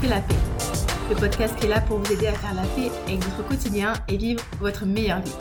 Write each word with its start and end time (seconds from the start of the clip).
fais 0.00 0.08
la 0.08 0.20
paix. 0.20 0.34
Le 1.08 1.16
podcast 1.16 1.56
qui 1.56 1.66
est 1.66 1.68
là 1.68 1.80
pour 1.80 1.98
vous 1.98 2.12
aider 2.12 2.26
à 2.26 2.32
faire 2.32 2.54
la 2.54 2.62
paix 2.62 2.90
avec 3.06 3.22
votre 3.24 3.48
quotidien 3.48 3.94
et 4.08 4.16
vivre 4.16 4.44
votre 4.60 4.84
meilleure 4.84 5.20
vie. 5.20 5.32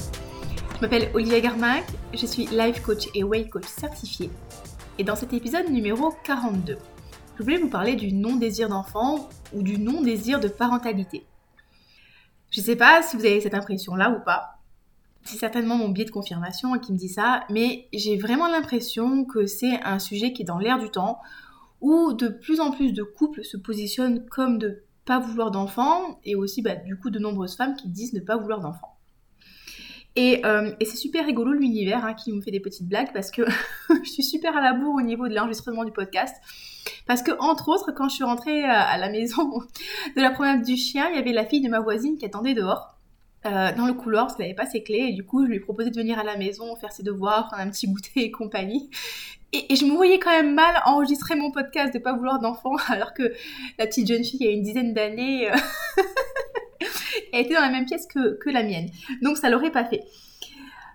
Je 0.76 0.82
m'appelle 0.82 1.10
Olivia 1.14 1.40
Garmac, 1.42 1.84
je 2.14 2.26
suis 2.26 2.46
life 2.48 2.82
coach 2.82 3.08
et 3.14 3.24
weight 3.24 3.50
coach 3.50 3.66
certifié. 3.66 4.30
Et 4.98 5.04
dans 5.04 5.16
cet 5.16 5.34
épisode 5.34 5.70
numéro 5.70 6.14
42, 6.24 6.78
je 7.38 7.44
voulais 7.44 7.58
vous 7.58 7.70
parler 7.70 7.96
du 7.96 8.14
non-désir 8.14 8.70
d'enfant 8.70 9.30
ou 9.54 9.62
du 9.62 9.78
non-désir 9.78 10.40
de 10.40 10.48
parentalité. 10.48 11.26
Je 12.52 12.62
ne 12.62 12.66
sais 12.66 12.76
pas 12.78 13.02
si 13.02 13.18
vous 13.18 13.26
avez 13.26 13.42
cette 13.42 13.56
impression-là 13.56 14.12
ou 14.12 14.24
pas. 14.24 14.60
C'est 15.24 15.38
certainement 15.38 15.76
mon 15.76 15.90
biais 15.90 16.06
de 16.06 16.12
confirmation 16.12 16.78
qui 16.80 16.94
me 16.94 16.98
dit 16.98 17.10
ça, 17.10 17.44
mais 17.50 17.88
j'ai 17.92 18.18
vraiment 18.18 18.48
l'impression 18.48 19.26
que 19.26 19.48
c'est 19.48 19.82
un 19.84 20.00
sujet 20.00 20.32
qui 20.32 20.44
est 20.44 20.46
dans 20.46 20.60
l'air 20.60 20.78
du 20.78 20.90
temps, 20.90 21.20
où 21.86 22.14
de 22.14 22.30
plus 22.30 22.60
en 22.62 22.72
plus 22.72 22.94
de 22.94 23.04
couples 23.04 23.44
se 23.44 23.58
positionnent 23.58 24.26
comme 24.26 24.58
de 24.58 24.82
pas 25.06 25.20
vouloir 25.20 25.52
d'enfants, 25.52 26.20
et 26.24 26.36
aussi 26.36 26.64
bah, 26.64 26.76
du 26.76 26.98
coup 26.98 27.12
de 27.12 27.20
nombreuses 27.20 27.56
femmes 27.56 27.76
qui 27.76 27.90
disent 27.90 28.14
ne 28.14 28.22
pas 28.22 28.38
vouloir 28.38 28.60
d'enfants. 28.60 28.98
Et, 30.16 30.44
euh, 30.46 30.72
c'est 30.82 30.96
super 30.96 31.28
rigolo 31.28 31.54
l'univers 31.54 32.04
hein, 32.04 32.16
qui 32.16 32.32
me 32.32 32.42
fait 32.42 32.50
des 32.50 32.60
petites 32.60 32.88
blagues 32.88 33.14
parce 33.14 33.30
que 33.30 33.44
je 34.04 34.10
suis 34.10 34.24
super 34.24 34.58
à 34.58 34.62
la 34.62 34.74
bourre 34.74 34.96
au 34.96 35.02
niveau 35.04 35.28
de 35.28 35.36
l'enregistrement 35.36 35.84
du 35.84 35.92
podcast. 35.92 36.36
Parce 37.06 37.22
que, 37.22 37.32
entre 37.40 37.70
autres, 37.70 37.92
quand 37.92 38.10
je 38.10 38.16
suis 38.16 38.24
rentrée 38.24 38.64
à 38.64 38.98
la 38.98 39.10
maison 39.10 39.60
de 40.16 40.22
la 40.22 40.32
promenade 40.32 40.64
du 40.64 40.78
chien, 40.78 41.08
il 41.10 41.18
y 41.18 41.20
avait 41.20 41.34
la 41.34 41.46
fille 41.46 41.62
de 41.62 41.70
ma 41.70 41.82
voisine 41.82 42.18
qui 42.18 42.26
attendait 42.26 42.56
dehors. 42.56 42.95
Euh, 43.46 43.72
dans 43.76 43.86
le 43.86 43.94
couloir 43.94 44.26
parce 44.26 44.38
qu'elle 44.38 44.48
n'avait 44.48 44.56
pas 44.56 44.66
ses 44.66 44.82
clés 44.82 45.08
et 45.10 45.14
du 45.14 45.24
coup 45.24 45.44
je 45.44 45.50
lui 45.50 45.58
ai 45.58 45.60
proposé 45.60 45.92
de 45.92 45.96
venir 45.96 46.18
à 46.18 46.24
la 46.24 46.36
maison 46.36 46.76
faire 46.78 46.92
ses 46.92 47.04
devoirs, 47.04 47.48
prendre 47.48 47.62
un 47.62 47.70
petit 47.70 47.88
goûter 47.92 48.24
et 48.24 48.32
compagnie. 48.32 48.90
Et, 49.54 49.76
je 49.76 49.86
me 49.86 49.92
voyais 49.92 50.18
quand 50.18 50.32
même 50.32 50.56
mal 50.56 50.82
enregistrer 50.86 51.36
mon 51.36 51.52
podcast 51.52 51.94
de 51.94 52.00
pas 52.00 52.14
vouloir 52.14 52.40
d'enfant 52.40 52.76
alors 52.88 53.14
que 53.14 53.34
la 53.78 53.86
petite 53.86 54.08
jeune 54.08 54.24
fille 54.24 54.40
il 54.40 54.46
y 54.48 54.50
a 54.50 54.52
une 54.52 54.64
dizaine 54.64 54.96
d'années 54.96 55.52
euh, 55.52 55.56
était 57.34 57.54
dans 57.54 57.62
la 57.62 57.70
même 57.70 57.86
pièce 57.86 58.08
que, 58.08 58.50
la 58.50 58.64
mienne. 58.64 58.90
Donc 59.22 59.38
ça 59.38 59.52
l'aurait 59.52 59.72
pas 59.72 59.86
fait. 59.86 60.04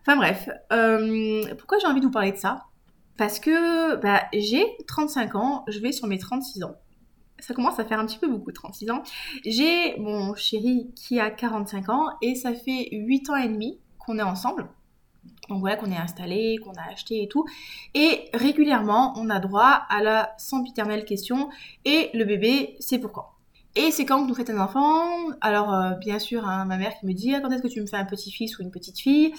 Enfin 0.01 0.17
bref, 0.17 0.49
euh, 0.73 1.45
pourquoi 1.57 1.79
j'ai 1.79 1.87
envie 1.87 2.01
de 2.01 2.07
vous 2.07 2.11
parler 2.11 2.33
de 2.33 2.39
ça? 2.39 2.65
Parce 3.17 3.39
que 3.39 3.95
bah, 3.97 4.23
j'ai 4.33 4.65
35 4.89 5.37
ans, 5.37 5.65
je 5.69 5.79
vais 5.79 5.93
sur 5.93 6.09
mes 6.09 6.19
36 6.19 6.65
ans 6.65 6.75
ça 7.41 7.55
commence 7.55 7.79
à 7.79 7.85
faire 7.85 7.99
un 7.99 8.07
petit 8.07 8.19
peu 8.19 8.29
beaucoup, 8.29 8.53
36 8.53 8.91
ans. 8.91 9.03
J'ai 9.45 9.97
mon 9.99 10.35
chéri 10.35 10.91
qui 10.95 11.21
a 11.21 11.31
45 11.31 11.89
ans 11.89 12.07
et 12.23 12.35
ça 12.35 12.55
fait 12.55 12.89
8 12.93 13.31
ans 13.31 13.37
et 13.37 13.49
demi 13.49 13.79
qu'on 13.99 14.19
est 14.19 14.23
ensemble. 14.23 14.69
Donc 15.49 15.61
voilà 15.61 15.77
qu'on 15.77 15.91
est 15.91 15.97
installé, 15.97 16.59
qu'on 16.63 16.73
a 16.73 16.93
acheté 16.93 17.23
et 17.23 17.29
tout. 17.29 17.45
Et 17.95 18.31
régulièrement, 18.33 19.15
on 19.17 19.29
a 19.31 19.41
droit 19.41 19.83
à 19.89 20.03
la 20.03 20.33
sempiternelle 20.39 21.05
question 21.05 21.51
et 21.85 22.11
le 22.15 22.25
bébé, 22.25 22.77
c'est 22.79 22.99
pour 22.99 23.13
quand 23.13 23.27
et 23.77 23.93
c'est 23.93 24.05
quand 24.05 24.23
que 24.23 24.29
nous 24.29 24.35
faites 24.35 24.51
un 24.51 24.59
enfant? 24.59 25.31
Alors, 25.41 25.73
euh, 25.73 25.91
bien 25.93 26.19
sûr, 26.19 26.47
hein, 26.47 26.65
ma 26.65 26.77
mère 26.77 26.93
qui 26.99 27.07
me 27.07 27.13
dit 27.13 27.35
ah, 27.35 27.41
quand 27.41 27.51
est-ce 27.51 27.63
que 27.63 27.69
tu 27.69 27.81
me 27.81 27.87
fais 27.87 27.97
un 27.97 28.05
petit-fils 28.05 28.59
ou 28.59 28.63
une 28.63 28.71
petite 28.71 28.99
fille 28.99 29.33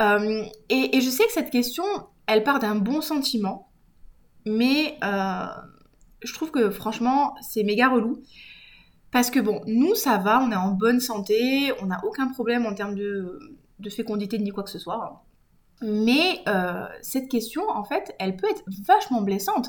euh, 0.00 0.44
et, 0.70 1.00
je 1.00 1.10
sais 1.10 1.24
que 1.24 1.32
cette 1.32 1.50
question, 1.50 1.84
elle 2.26 2.44
part 2.44 2.60
d'un 2.60 2.76
bon 2.76 3.02
sentiment, 3.02 3.68
mais 4.46 4.96
euh, 5.04 5.46
je 6.24 6.32
trouve 6.34 6.50
que 6.50 6.70
franchement, 6.70 7.34
c'est 7.40 7.62
méga 7.62 7.88
relou. 7.88 8.22
Parce 9.14 9.30
que 9.30 9.38
bon, 9.38 9.60
nous, 9.66 9.94
ça 9.94 10.18
va, 10.18 10.42
on 10.42 10.50
est 10.50 10.56
en 10.56 10.72
bonne 10.72 10.98
santé, 10.98 11.72
on 11.80 11.86
n'a 11.86 12.04
aucun 12.04 12.26
problème 12.28 12.66
en 12.66 12.74
termes 12.74 12.96
de, 12.96 13.38
fécondité 13.88 14.38
ni 14.38 14.50
quoi 14.50 14.64
que 14.64 14.70
ce 14.70 14.78
soit. 14.80 15.24
Mais 15.82 16.40
euh, 16.48 16.86
cette 17.02 17.28
question, 17.28 17.68
en 17.68 17.84
fait, 17.84 18.14
elle 18.18 18.36
peut 18.36 18.48
être 18.48 18.64
vachement 18.84 19.22
blessante. 19.22 19.68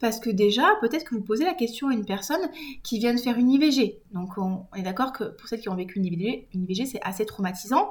Parce 0.00 0.18
que 0.18 0.30
déjà, 0.30 0.66
peut-être 0.80 1.04
que 1.04 1.14
vous 1.14 1.20
posez 1.20 1.44
la 1.44 1.52
question 1.52 1.88
à 1.88 1.92
une 1.92 2.06
personne 2.06 2.40
qui 2.82 2.98
vient 2.98 3.12
de 3.12 3.18
faire 3.18 3.36
une 3.36 3.50
IVG. 3.50 4.00
Donc 4.12 4.38
on, 4.38 4.64
est 4.76 4.82
d'accord 4.82 5.12
que 5.12 5.24
pour 5.24 5.48
celles 5.48 5.60
qui 5.60 5.68
ont 5.68 5.74
vécu 5.74 5.98
une 5.98 6.06
IVG, 6.06 6.48
une 6.54 6.62
IVG 6.62 6.86
c'est 6.86 7.00
assez 7.02 7.26
traumatisant. 7.26 7.90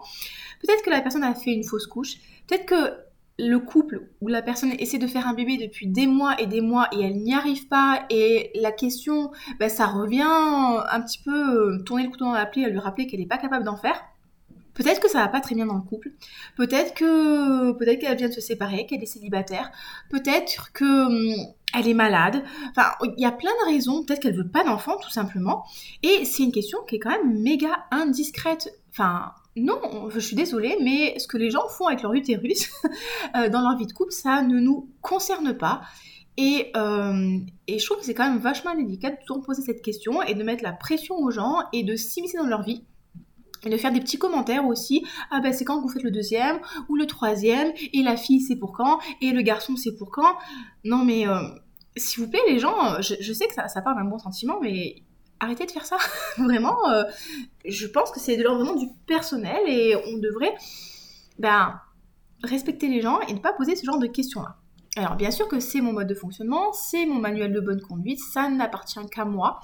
Peut-être 0.61 0.83
que 0.83 0.89
la 0.89 1.01
personne 1.01 1.23
a 1.23 1.35
fait 1.35 1.51
une 1.51 1.63
fausse 1.63 1.85
couche. 1.85 2.15
Peut-être 2.47 2.65
que 2.65 2.97
le 3.37 3.59
couple 3.59 4.07
où 4.21 4.27
la 4.27 4.41
personne 4.41 4.71
essaie 4.79 4.97
de 4.97 5.07
faire 5.07 5.27
un 5.27 5.33
bébé 5.33 5.57
depuis 5.57 5.87
des 5.87 6.07
mois 6.07 6.39
et 6.39 6.47
des 6.47 6.61
mois 6.61 6.87
et 6.93 7.01
elle 7.01 7.17
n'y 7.17 7.33
arrive 7.33 7.67
pas 7.67 8.05
et 8.09 8.51
la 8.55 8.71
question, 8.71 9.31
ben, 9.59 9.69
ça 9.69 9.87
revient 9.87 10.23
un 10.23 11.01
petit 11.01 11.19
peu 11.23 11.73
euh, 11.73 11.83
tourner 11.83 12.03
le 12.03 12.09
couteau 12.09 12.25
dans 12.25 12.31
la 12.31 12.45
plaie 12.45 12.65
à 12.65 12.69
lui 12.69 12.79
rappeler 12.79 13.07
qu'elle 13.07 13.19
n'est 13.19 13.25
pas 13.25 13.37
capable 13.37 13.65
d'en 13.65 13.77
faire. 13.77 14.01
Peut-être 14.73 14.99
que 14.99 15.09
ça 15.09 15.19
va 15.19 15.29
pas 15.29 15.39
très 15.39 15.55
bien 15.55 15.65
dans 15.65 15.75
le 15.75 15.81
couple. 15.81 16.11
Peut-être 16.57 16.93
que 16.93 17.71
peut-être 17.71 17.99
qu'elle 17.99 18.17
vient 18.17 18.27
de 18.27 18.33
se 18.33 18.41
séparer, 18.41 18.85
qu'elle 18.85 19.01
est 19.01 19.05
célibataire. 19.05 19.71
Peut-être 20.09 20.73
que 20.73 21.05
hum, 21.05 21.47
elle 21.73 21.87
est 21.87 21.93
malade. 21.93 22.43
Enfin, 22.71 22.91
il 23.17 23.21
y 23.21 23.25
a 23.25 23.31
plein 23.31 23.51
de 23.63 23.73
raisons. 23.73 24.03
Peut-être 24.03 24.21
qu'elle 24.21 24.35
veut 24.35 24.49
pas 24.49 24.65
d'enfant, 24.65 24.97
tout 24.97 25.09
simplement. 25.09 25.63
Et 26.03 26.25
c'est 26.25 26.43
une 26.43 26.51
question 26.51 26.79
qui 26.87 26.97
est 26.97 26.99
quand 26.99 27.09
même 27.09 27.41
méga 27.41 27.85
indiscrète. 27.89 28.69
Enfin, 28.91 29.31
non, 29.57 30.09
je 30.09 30.19
suis 30.19 30.35
désolée, 30.35 30.75
mais 30.81 31.17
ce 31.17 31.27
que 31.27 31.37
les 31.37 31.49
gens 31.49 31.67
font 31.69 31.87
avec 31.87 32.01
leur 32.01 32.13
utérus 32.13 32.71
euh, 33.35 33.49
dans 33.49 33.61
leur 33.61 33.77
vie 33.77 33.87
de 33.87 33.93
couple, 33.93 34.11
ça 34.11 34.41
ne 34.41 34.59
nous 34.59 34.89
concerne 35.01 35.57
pas. 35.57 35.81
Et, 36.37 36.71
euh, 36.75 37.37
et 37.67 37.79
je 37.79 37.85
trouve 37.85 37.99
que 37.99 38.05
c'est 38.05 38.13
quand 38.13 38.29
même 38.29 38.39
vachement 38.39 38.75
délicat 38.75 39.11
de 39.11 39.17
toujours 39.25 39.41
poser 39.41 39.61
cette 39.61 39.81
question 39.81 40.21
et 40.21 40.33
de 40.33 40.43
mettre 40.43 40.63
la 40.63 40.73
pression 40.73 41.15
aux 41.15 41.31
gens 41.31 41.59
et 41.71 41.83
de 41.83 41.95
s'immiscer 41.95 42.37
dans 42.37 42.47
leur 42.47 42.63
vie. 42.63 42.83
Et 43.65 43.69
de 43.69 43.77
faire 43.77 43.93
des 43.93 44.01
petits 44.01 44.19
commentaires 44.19 44.67
aussi. 44.67 45.03
Ah 45.31 45.39
ben 45.39 45.51
c'est 45.51 45.63
quand 45.65 45.81
vous 45.81 45.87
faites 45.87 46.03
le 46.03 46.11
deuxième 46.11 46.59
ou 46.87 46.95
le 46.95 47.07
troisième 47.07 47.71
et 47.93 48.03
la 48.03 48.15
fille 48.15 48.41
c'est 48.41 48.57
pour 48.57 48.73
quand 48.73 48.99
et 49.21 49.31
le 49.31 49.41
garçon 49.41 49.75
c'est 49.75 49.95
pour 49.95 50.11
quand? 50.11 50.35
Non 50.83 51.03
mais 51.03 51.27
euh, 51.27 51.39
s'il 51.97 52.23
vous 52.23 52.29
plaît 52.29 52.41
les 52.47 52.59
gens, 52.59 53.01
je, 53.01 53.33
sais 53.33 53.47
que 53.47 53.53
ça, 53.55 53.67
ça 53.67 53.81
part 53.81 53.95
d'un 53.95 54.03
bon 54.03 54.19
sentiment 54.19 54.59
mais 54.61 54.97
arrêtez 55.39 55.65
de 55.65 55.71
faire 55.71 55.85
ça. 55.85 55.97
vraiment, 56.37 56.89
euh, 56.89 57.03
je 57.65 57.87
pense 57.87 58.11
que 58.11 58.19
c'est 58.19 58.37
de 58.37 58.43
l'ordre 58.43 58.77
du 58.77 58.87
personnel 59.07 59.61
et 59.67 59.95
on 59.95 60.17
devrait 60.17 60.55
ben, 61.39 61.79
respecter 62.43 62.87
les 62.87 63.01
gens 63.01 63.19
et 63.21 63.33
ne 63.33 63.39
pas 63.39 63.53
poser 63.53 63.75
ce 63.75 63.85
genre 63.85 63.99
de 63.99 64.07
questions-là. 64.07 64.57
Alors 64.97 65.15
bien 65.15 65.31
sûr 65.31 65.47
que 65.47 65.59
c'est 65.59 65.81
mon 65.81 65.91
mode 65.91 66.07
de 66.07 66.15
fonctionnement, 66.15 66.71
c'est 66.71 67.05
mon 67.05 67.15
manuel 67.15 67.51
de 67.51 67.59
bonne 67.59 67.81
conduite, 67.81 68.19
ça 68.19 68.49
n'appartient 68.49 69.05
qu'à 69.11 69.25
moi. 69.25 69.59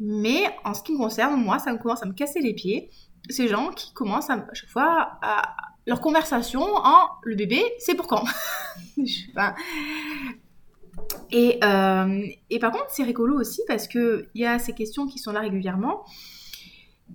Mais 0.00 0.44
en 0.64 0.74
ce 0.74 0.82
qui 0.82 0.92
me 0.92 0.98
concerne, 0.98 1.40
moi, 1.40 1.58
ça 1.58 1.72
me 1.72 1.78
commence 1.78 2.02
à 2.02 2.06
me 2.06 2.14
casser 2.14 2.40
les 2.40 2.54
pieds. 2.54 2.90
Ces 3.28 3.48
gens 3.48 3.70
qui 3.70 3.92
commencent 3.92 4.30
à, 4.30 4.46
chaque 4.54 4.70
fois 4.70 5.18
à 5.22 5.54
leur 5.86 6.00
conversation 6.00 6.62
en 6.62 7.08
le 7.22 7.36
bébé, 7.36 7.62
c'est 7.78 7.94
pour 7.94 8.06
quand? 8.06 8.24
Euh, 11.34 12.26
et, 12.50 12.58
par 12.58 12.72
contre, 12.72 12.86
c'est 12.88 13.02
rigolo 13.02 13.38
aussi 13.38 13.62
parce 13.66 13.86
qu'il 13.86 14.28
y 14.34 14.44
a 14.44 14.58
ces 14.58 14.72
questions 14.72 15.06
qui 15.06 15.18
sont 15.18 15.32
là 15.32 15.40
régulièrement. 15.40 16.04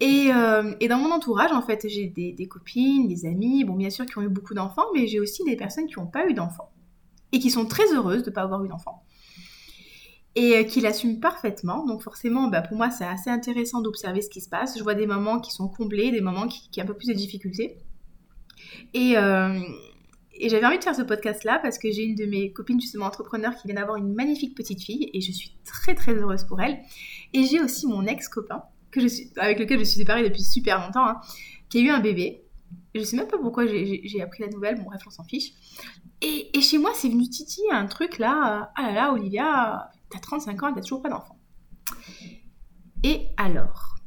Euh, 0.04 0.76
et, 0.80 0.88
dans 0.88 0.98
mon 0.98 1.12
entourage, 1.12 1.52
en 1.52 1.62
fait, 1.62 1.86
j'ai 1.88 2.08
des, 2.08 2.48
copines, 2.48 3.08
des 3.08 3.26
amis, 3.26 3.64
bon, 3.64 3.76
bien 3.76 3.90
sûr, 3.90 4.06
qui 4.06 4.18
ont 4.18 4.22
eu 4.22 4.30
beaucoup 4.30 4.54
d'enfants, 4.54 4.86
mais 4.94 5.08
j'ai 5.08 5.20
aussi 5.20 5.44
des 5.44 5.56
personnes 5.56 5.88
qui 5.88 6.00
n'ont 6.00 6.08
pas 6.08 6.28
eu 6.28 6.34
d'enfants 6.34 6.72
et 7.32 7.40
qui 7.40 7.50
sont 7.50 7.66
très 7.66 7.94
heureuses 7.94 8.24
de 8.24 8.30
ne 8.30 8.36
pas 8.36 8.42
avoir 8.42 8.64
eu 8.64 8.68
d'enfants 8.68 9.02
et 10.38 10.58
euh, 10.58 10.64
qui 10.64 10.82
l'assument 10.82 11.20
parfaitement. 11.20 11.86
Donc 11.86 12.02
forcément, 12.02 12.50
bah, 12.50 12.62
pour 12.62 12.76
moi, 12.76 12.90
c'est 12.90 13.06
assez 13.06 13.30
intéressant 13.30 13.82
d'observer 13.82 14.22
ce 14.22 14.30
qui 14.30 14.42
se 14.42 14.50
passe. 14.50 14.78
Je 14.78 14.84
vois 14.84 14.94
des 14.94 15.08
moments 15.08 15.40
qui 15.40 15.52
sont 15.52 15.70
comblés, 15.70 16.12
des 16.12 16.20
moments 16.20 16.48
qui, 16.48 16.70
qui 16.70 16.82
ont 16.82 16.84
un 16.84 16.88
peu 16.88 16.94
plus 16.94 17.08
de 17.08 17.14
difficultés. 17.14 17.78
Et, 18.94 19.16
et 20.38 20.50
j'avais 20.50 20.66
envie 20.66 20.78
de 20.78 20.84
faire 20.84 20.96
ce 20.96 21.02
podcast-là 21.02 21.60
parce 21.62 21.78
que 21.78 21.92
j'ai 21.92 22.04
une 22.04 22.16
de 22.16 22.26
mes 22.26 22.52
copines 22.52 22.80
justement 22.80 23.06
entrepreneurs 23.06 23.56
qui 23.56 23.68
vient 23.68 23.76
d'avoir 23.76 23.98
une 23.98 24.14
magnifique 24.14 24.56
petite 24.56 24.82
fille 24.82 25.10
et 25.14 25.22
je 25.22 25.32
suis 25.32 25.56
très 25.64 25.96
très 25.96 26.14
heureuse 26.14 26.44
pour 26.44 26.62
elle. 26.62 26.80
Et 27.34 27.44
j'ai 27.44 27.62
aussi 27.62 27.88
mon 27.88 28.06
ex-copain 28.06 28.64
avec 29.38 29.60
lequel 29.60 29.80
je 29.80 29.84
suis 29.84 30.00
séparée 30.00 30.24
depuis 30.24 30.44
super 30.44 30.86
longtemps, 30.86 31.08
hein, 31.08 31.20
qui 31.70 31.80
a 31.80 31.82
eu 31.82 31.90
un 31.90 32.00
bébé. 32.00 32.44
Je 32.94 33.04
sais 33.04 33.18
même 33.18 33.28
pas 33.28 33.38
pourquoi 33.38 33.66
j'ai 33.68 34.22
appris 34.22 34.44
la 34.44 34.50
nouvelle, 34.50 34.76
bon 34.76 34.84
bref, 34.84 35.02
on 35.06 35.10
s'en 35.10 35.24
fiche. 35.24 35.52
Et, 36.22 36.58
et, 36.58 36.62
chez 36.62 36.78
moi, 36.78 36.92
c'est 36.96 37.10
venu 37.10 37.28
titiller 37.30 37.72
un 37.72 37.88
truc 37.88 38.20
là, 38.20 38.72
ah 38.76 38.82
là 38.82 38.92
là, 38.94 39.14
Olivia, 39.14 39.92
t'as 40.10 40.20
35 40.20 40.64
ans 40.64 40.68
et 40.70 40.74
t'as 40.74 40.82
toujours 40.82 41.02
pas 41.02 41.10
d'enfant. 41.10 41.38
Et 43.04 43.28
alors? 43.38 43.98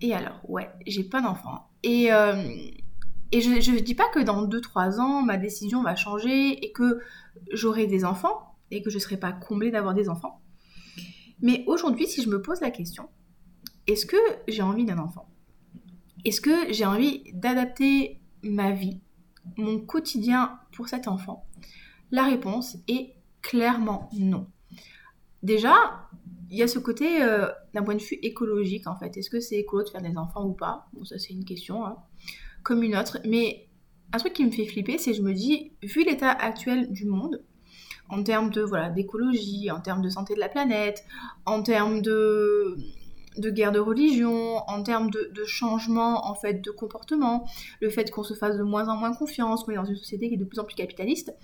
Et 0.00 0.12
alors, 0.12 0.40
ouais, 0.48 0.68
j'ai 0.86 1.04
pas 1.04 1.22
d'enfant. 1.22 1.70
Et, 1.82 2.12
euh, 2.12 2.42
et 3.34 3.40
je 3.40 3.50
ne 3.50 3.80
dis 3.80 3.96
pas 3.96 4.08
que 4.10 4.20
dans 4.20 4.46
2-3 4.46 5.00
ans, 5.00 5.22
ma 5.22 5.36
décision 5.36 5.82
va 5.82 5.96
changer 5.96 6.64
et 6.64 6.70
que 6.70 7.00
j'aurai 7.50 7.88
des 7.88 8.04
enfants 8.04 8.54
et 8.70 8.80
que 8.80 8.90
je 8.90 8.94
ne 8.94 9.00
serai 9.00 9.16
pas 9.16 9.32
comblée 9.32 9.72
d'avoir 9.72 9.92
des 9.92 10.08
enfants. 10.08 10.40
Mais 11.42 11.64
aujourd'hui, 11.66 12.06
si 12.06 12.22
je 12.22 12.30
me 12.30 12.40
pose 12.40 12.60
la 12.60 12.70
question, 12.70 13.08
est-ce 13.88 14.06
que 14.06 14.16
j'ai 14.46 14.62
envie 14.62 14.84
d'un 14.84 14.98
enfant? 14.98 15.28
Est-ce 16.24 16.40
que 16.40 16.72
j'ai 16.72 16.86
envie 16.86 17.24
d'adapter 17.32 18.20
ma 18.44 18.70
vie, 18.70 19.00
mon 19.56 19.80
quotidien 19.80 20.60
pour 20.70 20.88
cet 20.88 21.08
enfant? 21.08 21.44
La 22.12 22.22
réponse 22.22 22.76
est 22.86 23.16
clairement 23.42 24.10
non. 24.16 24.46
Déjà, 25.42 25.74
il 26.50 26.56
y 26.56 26.62
a 26.62 26.68
ce 26.68 26.78
côté 26.78 27.20
euh, 27.20 27.48
d'un 27.74 27.82
point 27.82 27.96
de 27.96 28.00
vue 28.00 28.16
écologique 28.22 28.86
en 28.86 28.94
fait. 28.94 29.16
Est-ce 29.16 29.28
que 29.28 29.40
c'est 29.40 29.56
écolo 29.56 29.82
de 29.82 29.88
faire 29.88 30.02
des 30.02 30.16
enfants 30.16 30.44
ou 30.44 30.52
pas? 30.52 30.86
Bon, 30.92 31.04
ça 31.04 31.18
c'est 31.18 31.32
une 31.32 31.44
question. 31.44 31.84
Hein 31.84 31.96
comme 32.64 32.82
une 32.82 32.96
autre. 32.96 33.18
Mais 33.24 33.68
un 34.12 34.18
truc 34.18 34.32
qui 34.32 34.44
me 34.44 34.50
fait 34.50 34.66
flipper, 34.66 34.98
c'est 34.98 35.14
je 35.14 35.22
me 35.22 35.32
dis, 35.32 35.72
vu 35.82 36.04
l'état 36.04 36.30
actuel 36.30 36.90
du 36.90 37.04
monde, 37.04 37.44
en 38.08 38.22
termes 38.22 38.50
de 38.50 38.62
voilà 38.62 38.90
d'écologie, 38.90 39.70
en 39.70 39.80
termes 39.80 40.02
de 40.02 40.08
santé 40.08 40.34
de 40.34 40.40
la 40.40 40.48
planète, 40.48 41.04
en 41.46 41.62
termes 41.62 42.02
de 42.02 42.76
de 43.36 43.50
guerre 43.50 43.72
de 43.72 43.80
religion, 43.80 44.58
en 44.68 44.82
termes 44.84 45.10
de, 45.10 45.44
changement 45.44 46.26
en 46.28 46.34
fait 46.34 46.64
de 46.64 46.70
comportement, 46.70 47.48
le 47.80 47.90
fait 47.90 48.10
qu'on 48.10 48.22
se 48.22 48.34
fasse 48.34 48.56
de 48.56 48.62
moins 48.62 48.88
en 48.88 48.96
moins 48.96 49.12
confiance, 49.12 49.64
qu'on 49.64 49.72
est 49.72 49.76
dans 49.76 49.84
une 49.84 49.96
société 49.96 50.28
qui 50.28 50.34
est 50.34 50.38
de 50.38 50.44
plus 50.44 50.60
en 50.60 50.64
plus 50.64 50.76
capitaliste. 50.76 51.34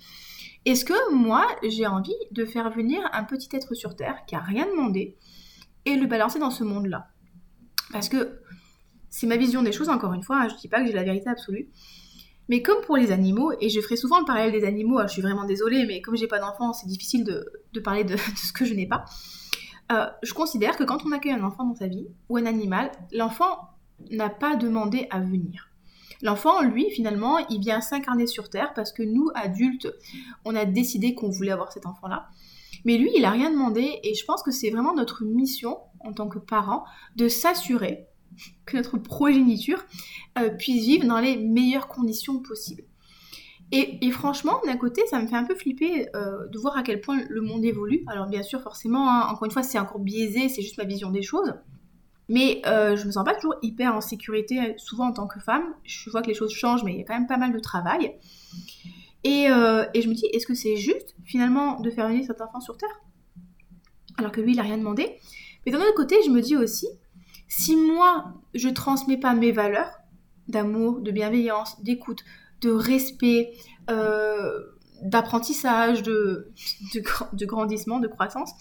Est-ce 0.65 0.85
que 0.85 1.13
moi 1.13 1.45
j'ai 1.63 1.87
envie 1.87 2.15
de 2.31 2.45
faire 2.45 2.69
venir 2.69 3.01
un 3.13 3.23
petit 3.23 3.49
être 3.53 3.73
sur 3.73 3.95
Terre 3.95 4.25
qui 4.25 4.35
a 4.35 4.39
rien 4.39 4.65
demandé 4.67 5.17
et 5.85 5.95
le 5.95 6.07
balancer 6.07 6.39
dans 6.39 6.51
ce 6.51 6.63
monde-là? 6.63 7.07
Parce 7.91 8.07
que 8.07 8.39
c'est 9.11 9.27
ma 9.27 9.37
vision 9.37 9.61
des 9.61 9.73
choses, 9.73 9.89
encore 9.89 10.13
une 10.13 10.23
fois, 10.23 10.37
hein, 10.37 10.47
je 10.47 10.55
ne 10.55 10.59
dis 10.59 10.69
pas 10.69 10.81
que 10.81 10.87
j'ai 10.87 10.93
la 10.93 11.03
vérité 11.03 11.29
absolue. 11.29 11.69
Mais 12.47 12.61
comme 12.61 12.81
pour 12.83 12.97
les 12.97 13.11
animaux, 13.11 13.51
et 13.59 13.69
je 13.69 13.79
ferai 13.81 13.97
souvent 13.97 14.19
le 14.19 14.25
parallèle 14.25 14.51
des 14.51 14.65
animaux, 14.65 14.97
hein, 14.97 15.05
je 15.07 15.13
suis 15.13 15.21
vraiment 15.21 15.45
désolée, 15.45 15.85
mais 15.85 16.01
comme 16.01 16.15
j'ai 16.15 16.27
pas 16.27 16.39
d'enfant, 16.39 16.73
c'est 16.73 16.87
difficile 16.87 17.23
de, 17.23 17.79
parler 17.81 18.03
de, 18.05 18.15
ce 18.17 18.51
que 18.53 18.65
je 18.65 18.73
n'ai 18.73 18.87
pas. 18.87 19.05
Euh, 19.91 20.07
je 20.23 20.33
considère 20.33 20.77
que 20.77 20.83
quand 20.83 21.05
on 21.05 21.11
accueille 21.11 21.33
un 21.33 21.43
enfant 21.43 21.65
dans 21.65 21.75
sa 21.75 21.87
vie, 21.87 22.07
ou 22.29 22.37
un 22.37 22.45
animal, 22.45 22.91
l'enfant 23.11 23.69
n'a 24.09 24.29
pas 24.29 24.55
demandé 24.55 25.07
à 25.11 25.19
venir. 25.19 25.69
L'enfant, 26.21 26.61
lui, 26.61 26.89
finalement, 26.91 27.39
il 27.49 27.59
vient 27.59 27.81
s'incarner 27.81 28.27
sur 28.27 28.49
Terre 28.49 28.73
parce 28.73 28.93
que 28.93 29.03
nous, 29.03 29.29
adultes, 29.35 29.87
on 30.45 30.55
a 30.55 30.65
décidé 30.65 31.15
qu'on 31.15 31.29
voulait 31.29 31.51
avoir 31.51 31.71
cet 31.71 31.85
enfant-là. 31.85 32.27
Mais 32.85 32.97
lui, 32.97 33.11
il 33.15 33.23
n'a 33.23 33.31
rien 33.31 33.51
demandé 33.51 33.99
et 34.03 34.13
je 34.13 34.23
pense 34.25 34.43
que 34.43 34.51
c'est 34.51 34.69
vraiment 34.69 34.93
notre 34.93 35.23
mission 35.25 35.79
en 35.99 36.13
tant 36.13 36.29
que 36.29 36.39
parents 36.39 36.85
de 37.15 37.27
s'assurer 37.27 38.07
que 38.65 38.77
notre 38.77 38.97
progéniture 38.97 39.83
euh, 40.37 40.49
puisse 40.49 40.85
vivre 40.85 41.07
dans 41.07 41.19
les 41.19 41.37
meilleures 41.37 41.87
conditions 41.87 42.39
possibles. 42.39 42.83
Et, 43.73 44.11
franchement, 44.11 44.59
d'un 44.65 44.75
côté, 44.75 45.01
ça 45.09 45.21
me 45.21 45.27
fait 45.27 45.37
un 45.37 45.45
peu 45.45 45.55
flipper 45.55 46.09
euh, 46.13 46.45
de 46.49 46.59
voir 46.59 46.77
à 46.77 46.83
quel 46.83 46.99
point 46.99 47.21
le 47.29 47.39
monde 47.39 47.63
évolue. 47.63 48.03
Alors 48.07 48.27
bien 48.27 48.43
sûr, 48.43 48.61
forcément, 48.61 49.09
hein, 49.09 49.27
encore 49.29 49.45
une 49.45 49.51
fois, 49.51 49.63
c'est 49.63 49.79
encore 49.79 49.99
biaisé, 49.99 50.49
c'est 50.49 50.61
juste 50.61 50.77
ma 50.77 50.83
vision 50.83 51.09
des 51.09 51.21
choses. 51.21 51.53
Mais 52.27 52.61
euh, 52.65 52.97
je 52.97 53.07
me 53.07 53.11
sens 53.11 53.23
pas 53.23 53.33
toujours 53.33 53.55
hyper 53.61 53.95
en 53.95 54.01
sécurité, 54.01 54.73
souvent 54.75 55.07
en 55.07 55.13
tant 55.13 55.25
que 55.25 55.39
femme. 55.39 55.63
Je 55.83 56.09
vois 56.09 56.21
que 56.21 56.27
les 56.27 56.33
choses 56.33 56.51
changent, 56.51 56.83
mais 56.83 56.91
il 56.91 56.97
y 56.97 57.01
a 57.01 57.05
quand 57.05 57.13
même 57.13 57.27
pas 57.27 57.37
mal 57.37 57.53
de 57.53 57.59
travail. 57.59 58.13
Et, 59.23 59.43
et 59.45 60.01
je 60.01 60.09
me 60.09 60.13
dis, 60.15 60.25
est-ce 60.33 60.45
que 60.45 60.53
c'est 60.53 60.75
juste, 60.75 61.15
finalement, 61.23 61.79
de 61.79 61.89
faire 61.91 62.09
venir 62.09 62.25
cet 62.25 62.41
enfant 62.41 62.59
sur 62.59 62.75
Terre? 62.75 63.01
Alors 64.17 64.33
que 64.33 64.41
lui, 64.41 64.51
il 64.51 64.59
a 64.59 64.63
rien 64.63 64.77
demandé. 64.77 65.17
Mais 65.65 65.71
d'un 65.71 65.79
autre 65.79 65.93
côté, 65.95 66.17
je 66.25 66.29
me 66.29 66.41
dis 66.41 66.57
aussi, 66.57 66.87
si 67.51 67.75
moi, 67.75 68.33
je 68.53 68.69
transmets 68.69 69.17
pas 69.17 69.33
mes 69.33 69.51
valeurs 69.51 69.91
d'amour, 70.47 71.01
de 71.01 71.11
bienveillance, 71.11 71.83
d'écoute, 71.83 72.23
de 72.61 72.69
respect, 72.71 73.51
euh, 73.89 74.57
d'apprentissage, 75.01 76.01
de, 76.01 76.49
grandissement, 77.41 77.99
de 77.99 78.07
croissance, 78.07 78.53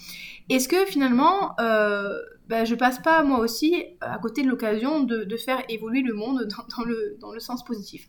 est-ce 0.48 0.66
que 0.68 0.84
finalement, 0.86 1.54
euh, 1.60 2.18
bah, 2.48 2.64
je 2.64 2.74
passe 2.74 2.98
pas 2.98 3.22
moi 3.22 3.38
aussi 3.38 3.76
à 4.00 4.18
côté 4.18 4.42
de 4.42 4.48
l'occasion 4.48 5.04
de, 5.04 5.36
faire 5.36 5.62
évoluer 5.68 6.02
le 6.02 6.14
monde 6.14 6.48
dans, 6.76 6.82
le, 6.82 7.16
dans 7.20 7.30
le 7.30 7.38
sens 7.38 7.64
positif? 7.64 8.08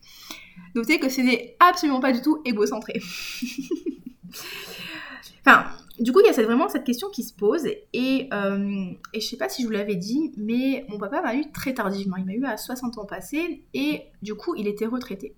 Notez 0.74 0.98
que 0.98 1.08
ce 1.08 1.20
n'est 1.20 1.56
absolument 1.60 2.00
pas 2.00 2.10
du 2.10 2.22
tout 2.22 2.42
égocentré. 2.44 3.00
enfin, 5.46 5.66
du 6.02 6.12
coup, 6.12 6.20
il 6.20 6.26
y 6.26 6.28
a 6.28 6.42
vraiment 6.42 6.68
cette 6.68 6.84
question 6.84 7.08
qui 7.10 7.22
se 7.22 7.34
pose 7.34 7.66
et, 7.92 8.28
euh, 8.32 8.92
et 9.12 9.20
sais 9.20 9.36
pas 9.36 9.48
si 9.48 9.62
je 9.62 9.66
vous 9.66 9.72
l'avais 9.72 9.96
dit, 9.96 10.32
mais 10.36 10.84
mon 10.88 10.98
papa 10.98 11.22
m'a 11.22 11.34
eu 11.34 11.50
très 11.52 11.74
tardivement. 11.74 12.16
Il 12.16 12.24
m'a 12.24 12.34
eu 12.34 12.44
à 12.44 12.56
60 12.56 12.98
ans 12.98 13.06
passés 13.06 13.64
et 13.74 14.02
du 14.22 14.34
coup, 14.34 14.54
il 14.54 14.66
était 14.66 14.86
retraité. 14.86 15.34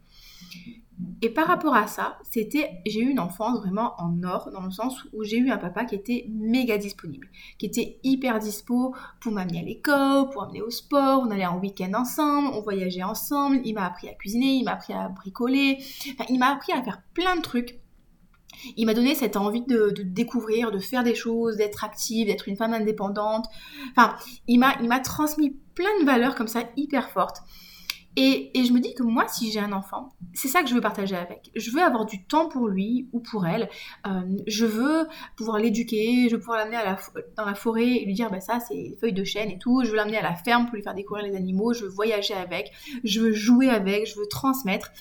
Et 1.22 1.30
par 1.30 1.48
rapport 1.48 1.74
à 1.74 1.86
ça, 1.86 2.18
c'était, 2.22 2.70
j'ai 2.86 3.00
eu 3.00 3.08
une 3.08 3.18
enfance 3.18 3.58
vraiment 3.58 3.94
en 3.98 4.22
or, 4.22 4.50
dans 4.52 4.62
le 4.62 4.70
sens 4.70 4.96
où 5.12 5.24
j'ai 5.24 5.38
eu 5.38 5.50
un 5.50 5.58
papa 5.58 5.84
qui 5.84 5.96
était 5.96 6.26
méga 6.28 6.78
disponible, 6.78 7.28
qui 7.58 7.66
était 7.66 7.98
hyper 8.04 8.38
dispo 8.38 8.94
pour 9.20 9.32
m'amener 9.32 9.60
à 9.60 9.62
l'école, 9.62 10.30
pour 10.30 10.42
m'amener 10.42 10.62
au 10.62 10.70
sport, 10.70 11.24
on 11.26 11.30
allait 11.30 11.46
en 11.46 11.58
week-end 11.58 11.92
ensemble, 11.94 12.48
on 12.54 12.60
voyageait 12.60 13.02
ensemble, 13.02 13.60
il 13.64 13.74
m'a 13.74 13.86
appris 13.86 14.08
à 14.08 14.14
cuisiner, 14.14 14.52
il 14.52 14.64
m'a 14.64 14.74
appris 14.74 14.92
à 14.92 15.08
bricoler, 15.08 15.78
il 16.28 16.38
m'a 16.38 16.52
appris 16.52 16.72
à 16.72 16.82
faire 16.82 17.02
plein 17.12 17.36
de 17.36 17.42
trucs 17.42 17.80
il 18.76 18.86
m'a 18.86 18.94
donné 18.94 19.14
cette 19.14 19.36
envie 19.36 19.62
de, 19.62 19.92
découvrir, 20.02 20.70
de 20.70 20.78
faire 20.78 21.02
des 21.02 21.14
choses, 21.14 21.56
d'être 21.56 21.84
active, 21.84 22.26
d'être 22.26 22.48
une 22.48 22.56
femme 22.56 22.74
indépendante. 22.74 23.46
Enfin, 23.96 24.16
il 24.48 24.58
m'a, 24.58 24.74
il 24.80 24.88
m'a 24.88 25.00
transmis 25.00 25.56
plein 25.74 26.00
de 26.00 26.04
valeurs 26.04 26.34
comme 26.34 26.48
ça 26.48 26.62
hyper 26.76 27.10
fortes. 27.10 27.42
Et, 28.16 28.52
je 28.54 28.72
me 28.72 28.78
dis 28.78 28.94
que 28.94 29.02
moi, 29.02 29.26
si 29.26 29.50
j'ai 29.50 29.58
un 29.58 29.72
enfant, 29.72 30.10
c'est 30.34 30.46
ça 30.46 30.62
que 30.62 30.68
je 30.68 30.74
veux 30.74 30.80
partager 30.80 31.16
avec. 31.16 31.50
Je 31.56 31.70
veux 31.72 31.82
avoir 31.82 32.06
du 32.06 32.24
temps 32.24 32.48
pour 32.48 32.68
lui 32.68 33.08
ou 33.12 33.18
pour 33.18 33.44
elle. 33.44 33.68
Euh, 34.06 34.20
je 34.46 34.66
veux 34.66 35.08
pouvoir 35.36 35.58
l'éduquer, 35.58 36.28
je 36.28 36.36
veux 36.36 36.40
pouvoir 36.40 36.58
l'amener 36.58 36.78
dans 37.36 37.44
la 37.44 37.54
forêt 37.56 37.88
et 37.88 38.04
lui 38.04 38.14
dire, 38.14 38.30
bah 38.30 38.40
ça, 38.40 38.60
c'est 38.60 38.96
feuilles 39.00 39.12
de 39.12 39.24
chêne 39.24 39.50
et 39.50 39.58
tout. 39.58 39.82
Je 39.84 39.90
veux 39.90 39.96
l'amener 39.96 40.18
à 40.18 40.22
la 40.22 40.36
ferme 40.36 40.66
pour 40.66 40.76
lui 40.76 40.82
faire 40.82 40.94
découvrir 40.94 41.26
les 41.26 41.34
animaux. 41.34 41.72
Je 41.72 41.84
veux 41.84 41.90
voyager 41.90 42.34
avec. 42.34 42.70
Je 43.02 43.20
veux 43.20 43.32
jouer 43.32 43.68
avec. 43.68 44.06
Je 44.06 44.16
veux 44.16 44.28
transmettre. 44.28 44.92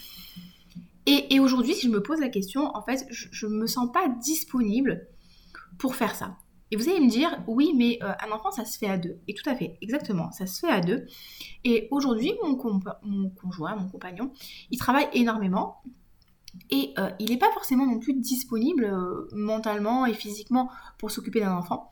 Et, 1.06 1.40
aujourd'hui, 1.40 1.74
si 1.74 1.88
je 1.88 1.92
me 1.92 2.02
pose 2.02 2.20
la 2.20 2.30
question, 2.30 2.76
en 2.76 2.82
fait, 2.82 3.06
je, 3.10 3.48
ne 3.48 3.56
me 3.56 3.68
sens 3.68 3.92
pas 3.92 4.08
disponible 4.08 5.08
pour 5.78 5.96
faire 5.96 6.16
ça. 6.16 6.38
Et 6.72 6.76
vous 6.76 6.90
allez 6.90 7.02
me 7.02 7.10
dire, 7.10 7.44
oui, 7.48 7.74
mais 7.76 8.00
euh, 8.02 8.14
un 8.26 8.32
enfant, 8.32 8.52
ça 8.52 8.66
se 8.66 8.78
fait 8.78 8.88
à 8.88 8.98
deux. 8.98 9.20
Et 9.28 9.34
tout 9.34 9.48
à 9.50 9.56
fait, 9.56 9.78
exactement, 9.82 10.32
ça 10.32 10.48
se 10.48 10.60
fait 10.60 10.72
à 10.72 10.80
deux. 10.80 11.06
Et 11.66 11.88
aujourd'hui, 11.92 12.34
mon, 12.42 12.56
conjoint, 12.56 13.76
mon 13.76 13.90
compagnon, 13.90 14.32
il 14.72 14.80
travaille 14.80 15.08
énormément. 15.14 15.84
Et 16.70 16.94
euh, 16.98 17.10
il 17.20 17.32
n'est 17.32 17.38
pas 17.38 17.52
forcément 17.52 17.86
non 17.86 18.00
plus 18.00 18.14
disponible 18.14 18.86
euh, 18.86 19.28
mentalement 19.34 20.06
et 20.06 20.14
physiquement 20.14 20.70
pour 21.00 21.12
s'occuper 21.12 21.42
d'un 21.42 21.56
enfant. 21.56 21.90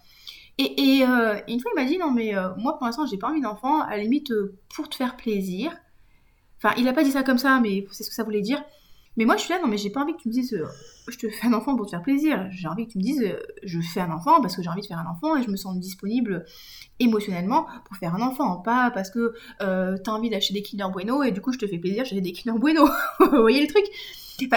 Et, 0.57 1.01
une 1.01 1.59
fois, 1.59 1.71
il 1.75 1.75
m'a 1.75 1.85
dit, 1.85 1.97
non, 1.97 2.11
mais 2.11 2.33
moi, 2.57 2.77
pour 2.77 2.85
l'instant, 2.85 3.05
j'ai 3.07 3.17
pas 3.17 3.29
envie 3.29 3.41
d'enfant, 3.41 3.81
à 3.81 3.97
la 3.97 4.03
limite, 4.03 4.31
pour 4.75 4.89
te 4.89 4.95
faire 4.95 5.17
plaisir. 5.17 5.75
Enfin, 6.57 6.75
il 6.77 6.85
n'a 6.85 6.93
pas 6.93 7.03
dit 7.03 7.11
ça 7.11 7.23
comme 7.23 7.39
ça, 7.39 7.59
mais 7.59 7.87
c'est 7.91 8.03
ce 8.03 8.09
que 8.09 8.15
ça 8.15 8.23
voulait 8.23 8.41
dire. 8.41 8.63
Mais 9.17 9.25
moi, 9.25 9.35
je 9.35 9.41
suis 9.41 9.53
là, 9.53 9.59
non, 9.61 9.67
mais 9.67 9.77
j'ai 9.77 9.89
pas 9.89 10.01
envie 10.01 10.13
que 10.13 10.21
tu 10.21 10.29
me 10.29 10.33
dises, 10.33 10.53
euh, 10.53 10.65
je 11.09 11.17
te 11.17 11.29
fais 11.29 11.47
un 11.47 11.53
enfant 11.53 11.75
pour 11.75 11.85
te 11.85 11.91
faire 11.91 12.01
plaisir. 12.01 12.47
J'ai 12.49 12.67
envie 12.67 12.87
que 12.87 12.93
tu 12.93 12.97
me 12.97 13.03
dises, 13.03 13.21
euh, 13.21 13.41
je 13.61 13.81
fais 13.81 13.99
un 13.99 14.11
enfant 14.11 14.39
parce 14.41 14.55
que 14.55 14.63
j'ai 14.63 14.69
envie 14.69 14.81
de 14.81 14.87
faire 14.87 14.99
un 14.99 15.11
enfant 15.11 15.35
et 15.35 15.43
je 15.43 15.49
me 15.49 15.57
sens 15.57 15.77
disponible 15.77 16.45
émotionnellement 16.99 17.67
pour 17.85 17.97
faire 17.97 18.15
un 18.15 18.21
enfant. 18.21 18.57
Pas 18.57 18.89
parce 18.91 19.09
que 19.09 19.33
euh, 19.61 19.97
t'as 20.01 20.11
envie 20.13 20.29
d'acheter 20.29 20.53
des 20.53 20.61
Kinder 20.61 20.89
Bueno 20.89 21.23
et 21.23 21.31
du 21.31 21.41
coup, 21.41 21.51
je 21.51 21.57
te 21.57 21.67
fais 21.67 21.77
plaisir, 21.77 22.05
j'ai 22.05 22.21
des 22.21 22.31
Kinder 22.31 22.57
Bueno. 22.57 22.87
Vous 23.19 23.41
voyez 23.41 23.61
le 23.61 23.67
truc? 23.67 23.83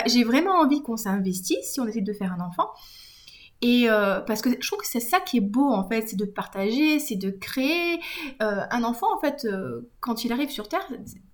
J'ai 0.06 0.22
vraiment 0.22 0.60
envie 0.60 0.82
qu'on 0.82 0.96
s'investisse 0.96 1.72
si 1.72 1.80
on 1.80 1.86
essaie 1.86 2.00
de 2.00 2.12
faire 2.12 2.32
un 2.32 2.40
enfant. 2.40 2.70
Et 3.60 3.86
parce 4.26 4.42
que 4.42 4.50
je 4.50 4.66
trouve 4.66 4.80
que 4.80 4.86
c'est 4.86 5.00
ça 5.00 5.20
qui 5.20 5.38
est 5.38 5.42
beau 5.42 5.70
en 5.70 5.88
fait, 5.88 6.08
c'est 6.08 6.16
de 6.16 6.24
partager, 6.26 6.98
c'est 6.98 7.16
de 7.16 7.30
créer. 7.30 7.98
Un 8.40 8.82
enfant 8.82 9.06
en 9.14 9.20
fait, 9.20 9.46
quand 10.00 10.24
il 10.24 10.32
arrive 10.32 10.50
sur 10.50 10.68
Terre, 10.68 10.86